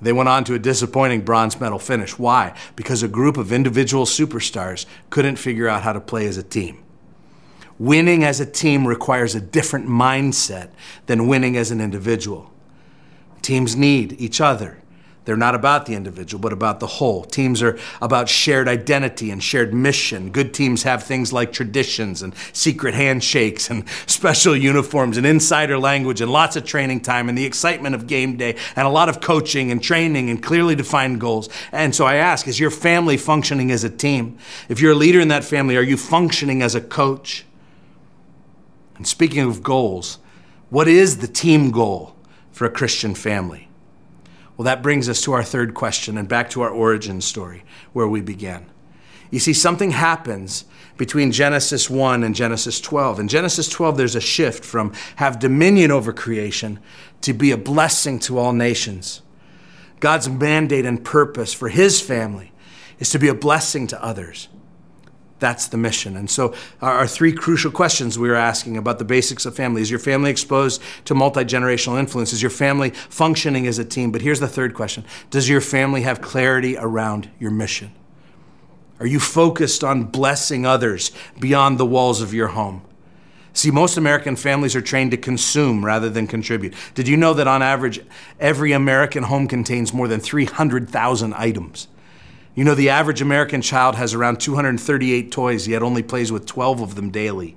They 0.00 0.12
went 0.12 0.28
on 0.28 0.44
to 0.44 0.54
a 0.54 0.58
disappointing 0.58 1.22
bronze 1.22 1.60
medal 1.60 1.78
finish. 1.78 2.18
Why? 2.18 2.54
Because 2.76 3.02
a 3.02 3.08
group 3.08 3.36
of 3.36 3.52
individual 3.52 4.04
superstars 4.04 4.86
couldn't 5.10 5.36
figure 5.36 5.68
out 5.68 5.82
how 5.82 5.92
to 5.92 6.00
play 6.00 6.26
as 6.26 6.36
a 6.36 6.42
team. 6.42 6.82
Winning 7.78 8.24
as 8.24 8.40
a 8.40 8.46
team 8.46 8.86
requires 8.86 9.34
a 9.34 9.40
different 9.40 9.88
mindset 9.88 10.70
than 11.06 11.26
winning 11.26 11.56
as 11.56 11.70
an 11.70 11.80
individual. 11.80 12.52
Teams 13.42 13.76
need 13.76 14.20
each 14.20 14.40
other. 14.40 14.78
They're 15.28 15.36
not 15.36 15.54
about 15.54 15.84
the 15.84 15.94
individual, 15.94 16.40
but 16.40 16.54
about 16.54 16.80
the 16.80 16.86
whole. 16.86 17.22
Teams 17.22 17.60
are 17.60 17.78
about 18.00 18.30
shared 18.30 18.66
identity 18.66 19.30
and 19.30 19.42
shared 19.42 19.74
mission. 19.74 20.30
Good 20.30 20.54
teams 20.54 20.84
have 20.84 21.02
things 21.02 21.34
like 21.34 21.52
traditions 21.52 22.22
and 22.22 22.34
secret 22.54 22.94
handshakes 22.94 23.68
and 23.68 23.86
special 24.06 24.56
uniforms 24.56 25.18
and 25.18 25.26
insider 25.26 25.78
language 25.78 26.22
and 26.22 26.32
lots 26.32 26.56
of 26.56 26.64
training 26.64 27.00
time 27.00 27.28
and 27.28 27.36
the 27.36 27.44
excitement 27.44 27.94
of 27.94 28.06
game 28.06 28.38
day 28.38 28.56
and 28.74 28.86
a 28.86 28.90
lot 28.90 29.10
of 29.10 29.20
coaching 29.20 29.70
and 29.70 29.82
training 29.82 30.30
and 30.30 30.42
clearly 30.42 30.74
defined 30.74 31.20
goals. 31.20 31.50
And 31.72 31.94
so 31.94 32.06
I 32.06 32.14
ask, 32.14 32.48
is 32.48 32.58
your 32.58 32.70
family 32.70 33.18
functioning 33.18 33.70
as 33.70 33.84
a 33.84 33.90
team? 33.90 34.38
If 34.70 34.80
you're 34.80 34.92
a 34.92 34.94
leader 34.94 35.20
in 35.20 35.28
that 35.28 35.44
family, 35.44 35.76
are 35.76 35.82
you 35.82 35.98
functioning 35.98 36.62
as 36.62 36.74
a 36.74 36.80
coach? 36.80 37.44
And 38.96 39.06
speaking 39.06 39.42
of 39.42 39.62
goals, 39.62 40.20
what 40.70 40.88
is 40.88 41.18
the 41.18 41.28
team 41.28 41.70
goal 41.70 42.16
for 42.50 42.64
a 42.64 42.70
Christian 42.70 43.14
family? 43.14 43.67
Well, 44.58 44.64
that 44.64 44.82
brings 44.82 45.08
us 45.08 45.22
to 45.22 45.34
our 45.34 45.44
third 45.44 45.72
question 45.72 46.18
and 46.18 46.28
back 46.28 46.50
to 46.50 46.62
our 46.62 46.68
origin 46.68 47.20
story 47.20 47.62
where 47.92 48.08
we 48.08 48.20
began. 48.20 48.66
You 49.30 49.38
see, 49.38 49.52
something 49.52 49.92
happens 49.92 50.64
between 50.96 51.30
Genesis 51.30 51.88
1 51.88 52.24
and 52.24 52.34
Genesis 52.34 52.80
12. 52.80 53.20
In 53.20 53.28
Genesis 53.28 53.68
12, 53.68 53.96
there's 53.96 54.16
a 54.16 54.20
shift 54.20 54.64
from 54.64 54.92
have 55.16 55.38
dominion 55.38 55.92
over 55.92 56.12
creation 56.12 56.80
to 57.20 57.32
be 57.32 57.52
a 57.52 57.56
blessing 57.56 58.18
to 58.20 58.36
all 58.36 58.52
nations. 58.52 59.22
God's 60.00 60.28
mandate 60.28 60.84
and 60.84 61.04
purpose 61.04 61.54
for 61.54 61.68
his 61.68 62.00
family 62.00 62.50
is 62.98 63.10
to 63.10 63.18
be 63.20 63.28
a 63.28 63.34
blessing 63.34 63.86
to 63.86 64.02
others. 64.02 64.48
That's 65.38 65.68
the 65.68 65.76
mission. 65.76 66.16
And 66.16 66.28
so, 66.28 66.54
our, 66.82 67.06
three 67.06 67.32
crucial 67.32 67.70
questions 67.70 68.18
we 68.18 68.28
were 68.28 68.34
asking 68.34 68.76
about 68.76 68.98
the 68.98 69.04
basics 69.04 69.46
of 69.46 69.54
family 69.54 69.82
is 69.82 69.90
your 69.90 70.00
family 70.00 70.30
exposed 70.30 70.82
to 71.04 71.14
multi 71.14 71.44
generational 71.44 71.98
influence? 71.98 72.32
Is 72.32 72.42
your 72.42 72.50
family 72.50 72.90
functioning 72.90 73.66
as 73.66 73.78
a 73.78 73.84
team? 73.84 74.10
But 74.10 74.22
here's 74.22 74.40
the 74.40 74.48
third 74.48 74.74
question 74.74 75.04
Does 75.30 75.48
your 75.48 75.60
family 75.60 76.02
have 76.02 76.20
clarity 76.20 76.76
around 76.76 77.30
your 77.38 77.52
mission? 77.52 77.92
Are 79.00 79.06
you 79.06 79.20
focused 79.20 79.84
on 79.84 80.04
blessing 80.04 80.66
others 80.66 81.12
beyond 81.38 81.78
the 81.78 81.86
walls 81.86 82.20
of 82.20 82.34
your 82.34 82.48
home? 82.48 82.82
See, 83.52 83.70
most 83.70 83.96
American 83.96 84.36
families 84.36 84.76
are 84.76 84.80
trained 84.80 85.12
to 85.12 85.16
consume 85.16 85.84
rather 85.84 86.08
than 86.08 86.26
contribute. 86.26 86.74
Did 86.94 87.08
you 87.08 87.16
know 87.16 87.34
that 87.34 87.48
on 87.48 87.62
average, 87.62 88.00
every 88.38 88.72
American 88.72 89.24
home 89.24 89.48
contains 89.48 89.92
more 89.92 90.08
than 90.08 90.20
300,000 90.20 91.34
items? 91.34 91.88
You 92.58 92.64
know, 92.64 92.74
the 92.74 92.88
average 92.88 93.22
American 93.22 93.62
child 93.62 93.94
has 93.94 94.14
around 94.14 94.40
238 94.40 95.30
toys, 95.30 95.68
yet 95.68 95.80
only 95.80 96.02
plays 96.02 96.32
with 96.32 96.44
12 96.44 96.80
of 96.80 96.96
them 96.96 97.10
daily. 97.10 97.56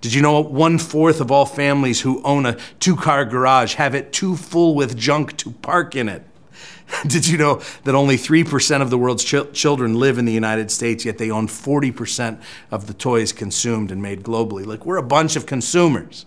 Did 0.00 0.14
you 0.14 0.22
know 0.22 0.40
one 0.40 0.78
fourth 0.78 1.20
of 1.20 1.30
all 1.30 1.44
families 1.44 2.00
who 2.00 2.22
own 2.22 2.46
a 2.46 2.56
two 2.78 2.96
car 2.96 3.26
garage 3.26 3.74
have 3.74 3.94
it 3.94 4.14
too 4.14 4.38
full 4.38 4.74
with 4.74 4.96
junk 4.96 5.36
to 5.36 5.50
park 5.50 5.94
in 5.94 6.08
it? 6.08 6.22
Did 7.06 7.28
you 7.28 7.36
know 7.36 7.60
that 7.84 7.94
only 7.94 8.16
3% 8.16 8.80
of 8.80 8.88
the 8.88 8.96
world's 8.96 9.24
ch- 9.24 9.52
children 9.52 9.96
live 9.96 10.16
in 10.16 10.24
the 10.24 10.32
United 10.32 10.70
States, 10.70 11.04
yet 11.04 11.18
they 11.18 11.30
own 11.30 11.46
40% 11.46 12.40
of 12.70 12.86
the 12.86 12.94
toys 12.94 13.34
consumed 13.34 13.90
and 13.90 14.00
made 14.00 14.22
globally? 14.22 14.64
Like, 14.64 14.86
we're 14.86 14.96
a 14.96 15.02
bunch 15.02 15.36
of 15.36 15.44
consumers. 15.44 16.24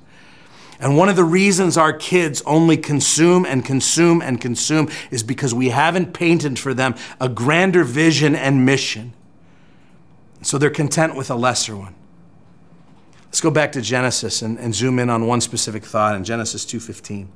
And 0.84 0.98
one 0.98 1.08
of 1.08 1.16
the 1.16 1.24
reasons 1.24 1.78
our 1.78 1.94
kids 1.94 2.42
only 2.46 2.76
consume 2.76 3.46
and 3.46 3.64
consume 3.64 4.22
and 4.22 4.42
consume 4.42 4.90
is 5.12 5.24
because 5.24 5.54
we 5.54 5.70
haven't 5.70 6.14
painted 6.14 6.60
for 6.60 6.74
them 6.74 6.96
a 7.22 7.30
grander 7.30 7.86
vision 7.86 8.36
and 8.36 8.66
mission. 8.66 9.14
So 10.42 10.58
they're 10.58 10.70
content 10.70 11.16
with 11.16 11.32
a 11.32 11.36
lesser 11.36 11.78
one. 11.78 11.96
Let's 13.28 13.40
go 13.40 13.50
back 13.50 13.72
to 13.72 13.82
Genesis 13.82 14.42
and, 14.42 14.60
and 14.60 14.76
zoom 14.76 15.00
in 15.00 15.10
on 15.10 15.26
one 15.26 15.40
specific 15.40 15.86
thought 15.86 16.18
in 16.18 16.26
Genesis 16.26 16.66
2:15. 16.66 17.28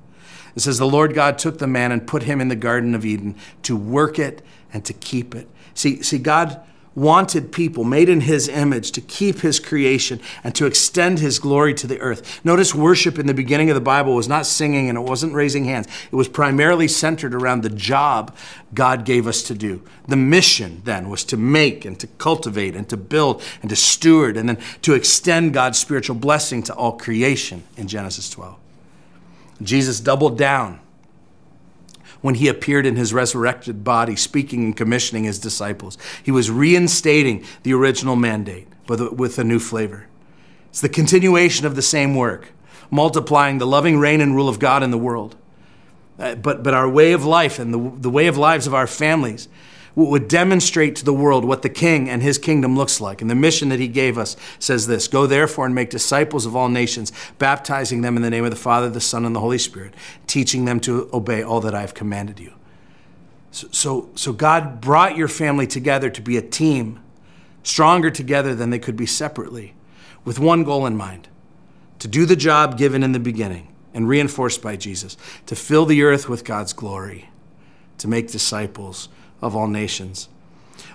It 0.53 0.59
says, 0.59 0.77
The 0.77 0.85
Lord 0.85 1.13
God 1.13 1.39
took 1.39 1.59
the 1.59 1.67
man 1.67 1.93
and 1.93 2.05
put 2.05 2.23
him 2.23 2.41
in 2.41 2.49
the 2.49 2.55
Garden 2.57 2.93
of 2.95 3.05
Eden 3.05 3.33
to 3.63 3.77
work 3.77 4.19
it 4.19 4.41
and 4.73 4.83
to 4.83 4.91
keep 4.91 5.33
it. 5.33 5.47
See, 5.73 6.03
see, 6.03 6.17
God 6.17 6.59
wanted 6.97 7.51
people 7.51 7.83
made 7.83 8.09
in 8.09 8.21
his 8.21 8.47
image 8.47 8.91
to 8.91 8.99
keep 8.99 9.41
his 9.41 9.59
creation 9.59 10.19
and 10.43 10.55
to 10.55 10.65
extend 10.65 11.19
his 11.19 11.37
glory 11.37 11.71
to 11.71 11.85
the 11.85 11.99
earth. 11.99 12.43
Notice 12.43 12.73
worship 12.73 13.19
in 13.19 13.27
the 13.27 13.35
beginning 13.35 13.69
of 13.69 13.75
the 13.75 13.81
Bible 13.81 14.15
was 14.15 14.27
not 14.27 14.47
singing 14.47 14.89
and 14.89 14.97
it 14.97 15.01
wasn't 15.01 15.35
raising 15.35 15.65
hands. 15.65 15.87
It 16.11 16.15
was 16.15 16.27
primarily 16.27 16.87
centered 16.87 17.35
around 17.35 17.61
the 17.61 17.69
job 17.69 18.35
God 18.73 19.05
gave 19.05 19.27
us 19.27 19.43
to 19.43 19.53
do. 19.53 19.83
The 20.07 20.15
mission 20.15 20.81
then 20.85 21.07
was 21.07 21.23
to 21.25 21.37
make 21.37 21.85
and 21.85 21.99
to 21.99 22.07
cultivate 22.07 22.75
and 22.75 22.89
to 22.89 22.97
build 22.97 23.43
and 23.61 23.69
to 23.69 23.75
steward 23.75 24.35
and 24.35 24.49
then 24.49 24.57
to 24.81 24.95
extend 24.95 25.53
God's 25.53 25.77
spiritual 25.77 26.15
blessing 26.15 26.63
to 26.63 26.73
all 26.73 26.93
creation 26.93 27.63
in 27.77 27.87
Genesis 27.87 28.27
12. 28.31 28.57
Jesus 29.61 29.99
doubled 29.99 30.35
down 30.35 30.79
when 32.27 32.35
he 32.35 32.49
appeared 32.49 32.85
in 32.85 32.97
his 32.97 33.13
resurrected 33.13 33.85
body, 33.85 34.13
speaking 34.13 34.65
and 34.65 34.75
commissioning 34.75 35.23
his 35.23 35.39
disciples. 35.39 35.97
He 36.21 36.29
was 36.29 36.51
reinstating 36.51 37.45
the 37.63 37.73
original 37.73 38.17
mandate, 38.17 38.67
but 38.85 39.15
with 39.15 39.39
a 39.39 39.45
new 39.45 39.59
flavor. 39.59 40.07
It's 40.67 40.81
the 40.81 40.89
continuation 40.89 41.65
of 41.65 41.77
the 41.77 41.81
same 41.81 42.15
work, 42.15 42.51
multiplying 42.91 43.59
the 43.59 43.65
loving 43.65 43.97
reign 43.97 44.19
and 44.19 44.35
rule 44.35 44.49
of 44.49 44.59
God 44.59 44.83
in 44.83 44.91
the 44.91 44.97
world. 44.97 45.37
Uh, 46.19 46.35
but, 46.35 46.63
but 46.63 46.73
our 46.73 46.89
way 46.89 47.13
of 47.13 47.23
life 47.23 47.59
and 47.59 47.73
the, 47.73 47.93
the 48.01 48.09
way 48.09 48.27
of 48.27 48.37
lives 48.37 48.67
of 48.67 48.73
our 48.73 48.87
families 48.87 49.47
would 50.05 50.27
demonstrate 50.27 50.95
to 50.95 51.05
the 51.05 51.13
world 51.13 51.43
what 51.43 51.63
the 51.63 51.69
king 51.69 52.07
and 52.07 52.21
his 52.21 52.37
kingdom 52.37 52.77
looks 52.77 53.01
like. 53.01 53.19
And 53.19 53.29
the 53.29 53.35
mission 53.35 53.69
that 53.69 53.79
he 53.79 53.87
gave 53.87 54.17
us 54.17 54.37
says 54.59 54.85
this 54.85 55.07
Go 55.07 55.25
therefore 55.25 55.65
and 55.65 55.73
make 55.73 55.89
disciples 55.89 56.45
of 56.45 56.55
all 56.55 56.69
nations, 56.69 57.11
baptizing 57.39 58.01
them 58.01 58.15
in 58.15 58.21
the 58.21 58.29
name 58.29 58.43
of 58.43 58.51
the 58.51 58.55
Father, 58.55 58.89
the 58.89 59.01
Son, 59.01 59.25
and 59.25 59.35
the 59.35 59.39
Holy 59.39 59.57
Spirit, 59.57 59.95
teaching 60.27 60.65
them 60.65 60.79
to 60.81 61.09
obey 61.11 61.41
all 61.41 61.59
that 61.61 61.73
I 61.73 61.81
have 61.81 61.95
commanded 61.95 62.39
you. 62.39 62.53
So, 63.49 63.67
so, 63.71 64.09
so 64.13 64.33
God 64.33 64.81
brought 64.81 65.17
your 65.17 65.27
family 65.27 65.65
together 65.65 66.09
to 66.11 66.21
be 66.21 66.37
a 66.37 66.41
team, 66.41 66.99
stronger 67.63 68.11
together 68.11 68.53
than 68.53 68.69
they 68.69 68.79
could 68.79 68.97
be 68.97 69.07
separately, 69.07 69.73
with 70.23 70.37
one 70.37 70.63
goal 70.63 70.85
in 70.85 70.95
mind 70.95 71.27
to 71.99 72.07
do 72.07 72.25
the 72.25 72.35
job 72.35 72.77
given 72.77 73.03
in 73.03 73.11
the 73.11 73.19
beginning 73.19 73.73
and 73.93 74.07
reinforced 74.07 74.61
by 74.61 74.75
Jesus, 74.75 75.17
to 75.47 75.55
fill 75.55 75.85
the 75.85 76.03
earth 76.03 76.29
with 76.29 76.45
God's 76.45 76.73
glory, 76.73 77.29
to 77.97 78.07
make 78.07 78.27
disciples 78.27 79.09
of 79.41 79.55
all 79.55 79.67
nations. 79.67 80.29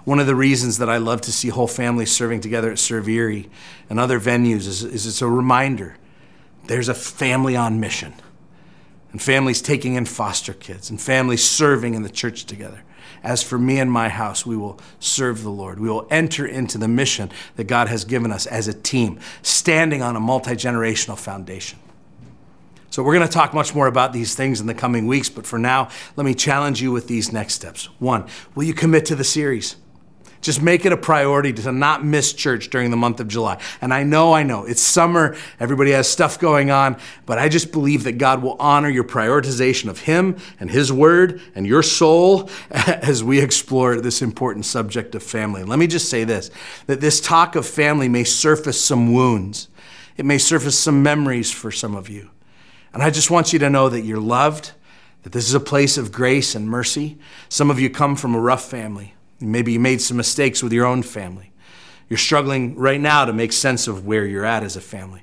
One 0.05 0.19
of 0.19 0.27
the 0.27 0.35
reasons 0.35 0.79
that 0.79 0.89
I 0.89 0.97
love 0.97 1.21
to 1.23 1.33
see 1.33 1.49
whole 1.49 1.69
families 1.69 2.11
serving 2.11 2.41
together 2.41 2.71
at 2.71 2.79
Serve 2.79 3.09
Erie 3.09 3.49
and 3.89 4.01
other 4.01 4.19
venues 4.21 4.67
is, 4.67 4.83
is 4.85 5.07
it's 5.07 5.23
a 5.23 5.29
reminder 5.29 5.97
there's 6.67 6.89
a 6.89 6.95
family 6.95 7.57
on 7.57 7.81
mission. 7.81 8.15
and 9.13 9.21
families 9.21 9.61
taking 9.61 9.95
in 9.95 10.07
foster 10.07 10.55
kids, 10.55 10.89
and 10.89 11.01
families 11.01 11.45
serving 11.45 11.95
in 11.95 12.03
the 12.03 12.09
church 12.09 12.47
together. 12.47 12.83
As 13.23 13.43
for 13.43 13.59
me 13.59 13.79
and 13.79 13.93
my 13.93 14.09
house, 14.09 14.47
we 14.47 14.57
will 14.57 14.81
serve 14.99 15.43
the 15.43 15.51
Lord. 15.51 15.79
We 15.79 15.89
will 15.91 16.07
enter 16.11 16.47
into 16.47 16.79
the 16.79 16.89
mission 16.89 17.31
that 17.57 17.65
God 17.65 17.89
has 17.89 18.05
given 18.05 18.33
us 18.33 18.47
as 18.47 18.69
a 18.69 18.73
team, 18.73 19.21
standing 19.43 20.03
on 20.03 20.17
a 20.17 20.21
multi 20.21 20.53
generational 20.53 21.19
foundation. 21.19 21.79
So, 22.93 23.03
we're 23.03 23.15
going 23.15 23.27
to 23.27 23.33
talk 23.33 23.55
much 23.55 23.75
more 23.75 23.87
about 23.87 24.13
these 24.13 24.35
things 24.35 24.61
in 24.61 24.67
the 24.67 24.75
coming 24.75 25.07
weeks, 25.07 25.31
but 25.31 25.47
for 25.47 25.59
now, 25.59 25.89
let 26.15 26.27
me 26.27 26.35
challenge 26.35 26.83
you 26.83 26.93
with 26.93 27.09
these 27.09 27.33
next 27.33 27.55
steps. 27.55 27.87
One, 27.99 28.27
will 28.55 28.65
you 28.65 28.75
commit 28.75 29.07
to 29.07 29.15
the 29.15 29.25
series? 29.25 29.77
Just 30.43 30.61
make 30.61 30.85
it 30.85 30.93
a 30.93 30.99
priority 30.99 31.55
to 31.55 31.73
not 31.73 32.05
miss 32.05 32.35
church 32.35 32.69
during 32.69 32.91
the 32.91 32.97
month 32.99 33.19
of 33.19 33.29
July. 33.29 33.59
And 33.81 33.95
I 33.95 34.03
know, 34.03 34.35
I 34.35 34.43
know, 34.43 34.67
it's 34.67 34.83
summer, 34.83 35.37
everybody 35.59 35.93
has 35.93 36.07
stuff 36.07 36.39
going 36.39 36.71
on, 36.71 36.99
but 37.25 37.39
I 37.39 37.49
just 37.49 37.73
believe 37.73 38.05
that 38.05 38.19
God 38.19 38.43
will 38.43 38.57
honor 38.61 38.91
your 38.91 39.05
prioritization 39.05 39.89
of 39.89 40.01
Him 40.01 40.37
and 40.61 40.71
His 40.71 40.93
Word 40.93 41.41
and 41.55 41.67
your 41.67 41.83
soul 41.83 42.51
as 42.71 43.25
we 43.25 43.41
explore 43.41 44.03
this 44.03 44.21
important 44.21 44.67
subject 44.67 45.15
of 45.15 45.23
family. 45.23 45.65
Let 45.65 45.79
me 45.79 45.87
just 45.87 46.11
say 46.11 46.25
this 46.25 46.51
that 46.89 47.01
this 47.01 47.23
talk 47.23 47.57
of 47.57 47.65
family 47.65 48.11
may 48.11 48.25
surface 48.25 48.79
some 48.79 49.15
wounds, 49.15 49.69
it 50.19 50.27
may 50.27 50.37
surface 50.37 50.79
some 50.79 51.03
memories 51.03 51.51
for 51.51 51.71
some 51.71 51.95
of 51.95 52.11
you. 52.11 52.32
And 52.93 53.03
I 53.03 53.11
just 53.11 53.31
want 53.31 53.53
you 53.53 53.59
to 53.61 53.71
know 53.71 53.89
that 53.89 54.03
you're 54.03 54.21
loved, 54.21 54.73
that 55.23 55.33
this 55.33 55.49
is 55.49 55.55
a 55.55 55.61
place 55.61 55.97
of 55.97 56.13
grace 56.13 56.55
and 56.55 56.69
mercy. 56.69 57.19
Some 57.49 57.71
of 57.71 57.81
you 57.81 57.89
come 57.89 58.17
from 58.17 58.35
a 58.35 58.41
rough 58.41 58.69
family. 58.69 59.15
Maybe 59.41 59.73
you 59.73 59.81
made 59.81 60.01
some 60.01 60.17
mistakes 60.17 60.63
with 60.63 60.73
your 60.73 60.87
own 60.87 61.03
family. 61.03 61.53
You're 62.09 62.19
struggling 62.19 62.77
right 62.77 63.01
now 63.01 63.25
to 63.25 63.33
make 63.33 63.53
sense 63.53 63.89
of 63.89 64.07
where 64.07 64.27
you're 64.27 64.45
at 64.45 64.63
as 64.63 64.77
a 64.77 64.81
family. 64.81 65.23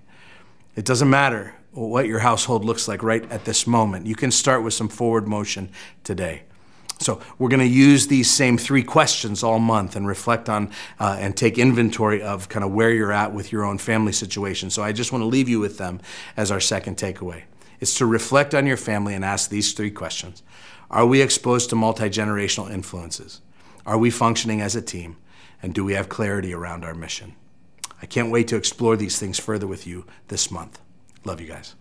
It 0.76 0.86
doesn't 0.86 1.10
matter 1.10 1.54
what 1.72 2.08
your 2.08 2.20
household 2.20 2.66
looks 2.66 2.88
like 2.88 3.04
right 3.04 3.30
at 3.32 3.46
this 3.46 3.68
moment. 3.68 4.08
You 4.08 4.16
can 4.16 4.32
start 4.32 4.64
with 4.64 4.74
some 4.74 4.90
forward 4.90 5.28
motion 5.28 5.70
today. 6.04 6.44
So, 7.02 7.22
we're 7.38 7.48
going 7.48 7.62
to 7.62 7.66
use 7.66 8.08
these 8.08 8.30
same 8.30 8.58
three 8.58 8.84
questions 8.84 9.42
all 9.42 9.60
month 9.60 9.96
and 9.96 10.06
reflect 10.06 10.50
on 10.50 10.70
uh, 11.00 11.16
and 11.18 11.38
take 11.38 11.58
inventory 11.58 12.22
of 12.22 12.50
kind 12.50 12.66
of 12.66 12.72
where 12.72 12.92
you're 12.92 13.14
at 13.14 13.34
with 13.34 13.54
your 13.54 13.64
own 13.64 13.78
family 13.78 14.12
situation. 14.12 14.70
So, 14.70 14.84
I 14.84 14.92
just 14.92 15.14
want 15.14 15.22
to 15.22 15.26
leave 15.28 15.48
you 15.48 15.62
with 15.62 15.78
them 15.78 16.02
as 16.36 16.52
our 16.52 16.60
second 16.60 16.98
takeaway 16.98 17.44
is 17.80 17.96
to 17.96 18.06
reflect 18.06 18.54
on 18.54 18.66
your 18.66 18.78
family 18.78 19.14
and 19.14 19.24
ask 19.24 19.50
these 19.50 19.74
three 19.74 19.92
questions 19.92 20.44
Are 20.90 21.06
we 21.06 21.22
exposed 21.22 21.70
to 21.70 21.76
multi 21.76 22.10
generational 22.10 22.72
influences? 22.72 23.42
Are 23.86 23.98
we 23.98 24.10
functioning 24.10 24.62
as 24.62 24.76
a 24.76 24.82
team? 24.82 25.18
And 25.62 25.74
do 25.74 25.84
we 25.84 25.94
have 25.94 26.10
clarity 26.10 26.54
around 26.54 26.86
our 26.86 26.94
mission? 26.94 27.36
I 28.02 28.06
can't 28.06 28.32
wait 28.32 28.48
to 28.50 28.56
explore 28.56 28.96
these 28.96 29.20
things 29.20 29.40
further 29.40 29.68
with 29.68 29.86
you 29.86 30.06
this 30.30 30.50
month. 30.50 30.80
Love 31.26 31.42
you 31.42 31.48
guys. 31.48 31.76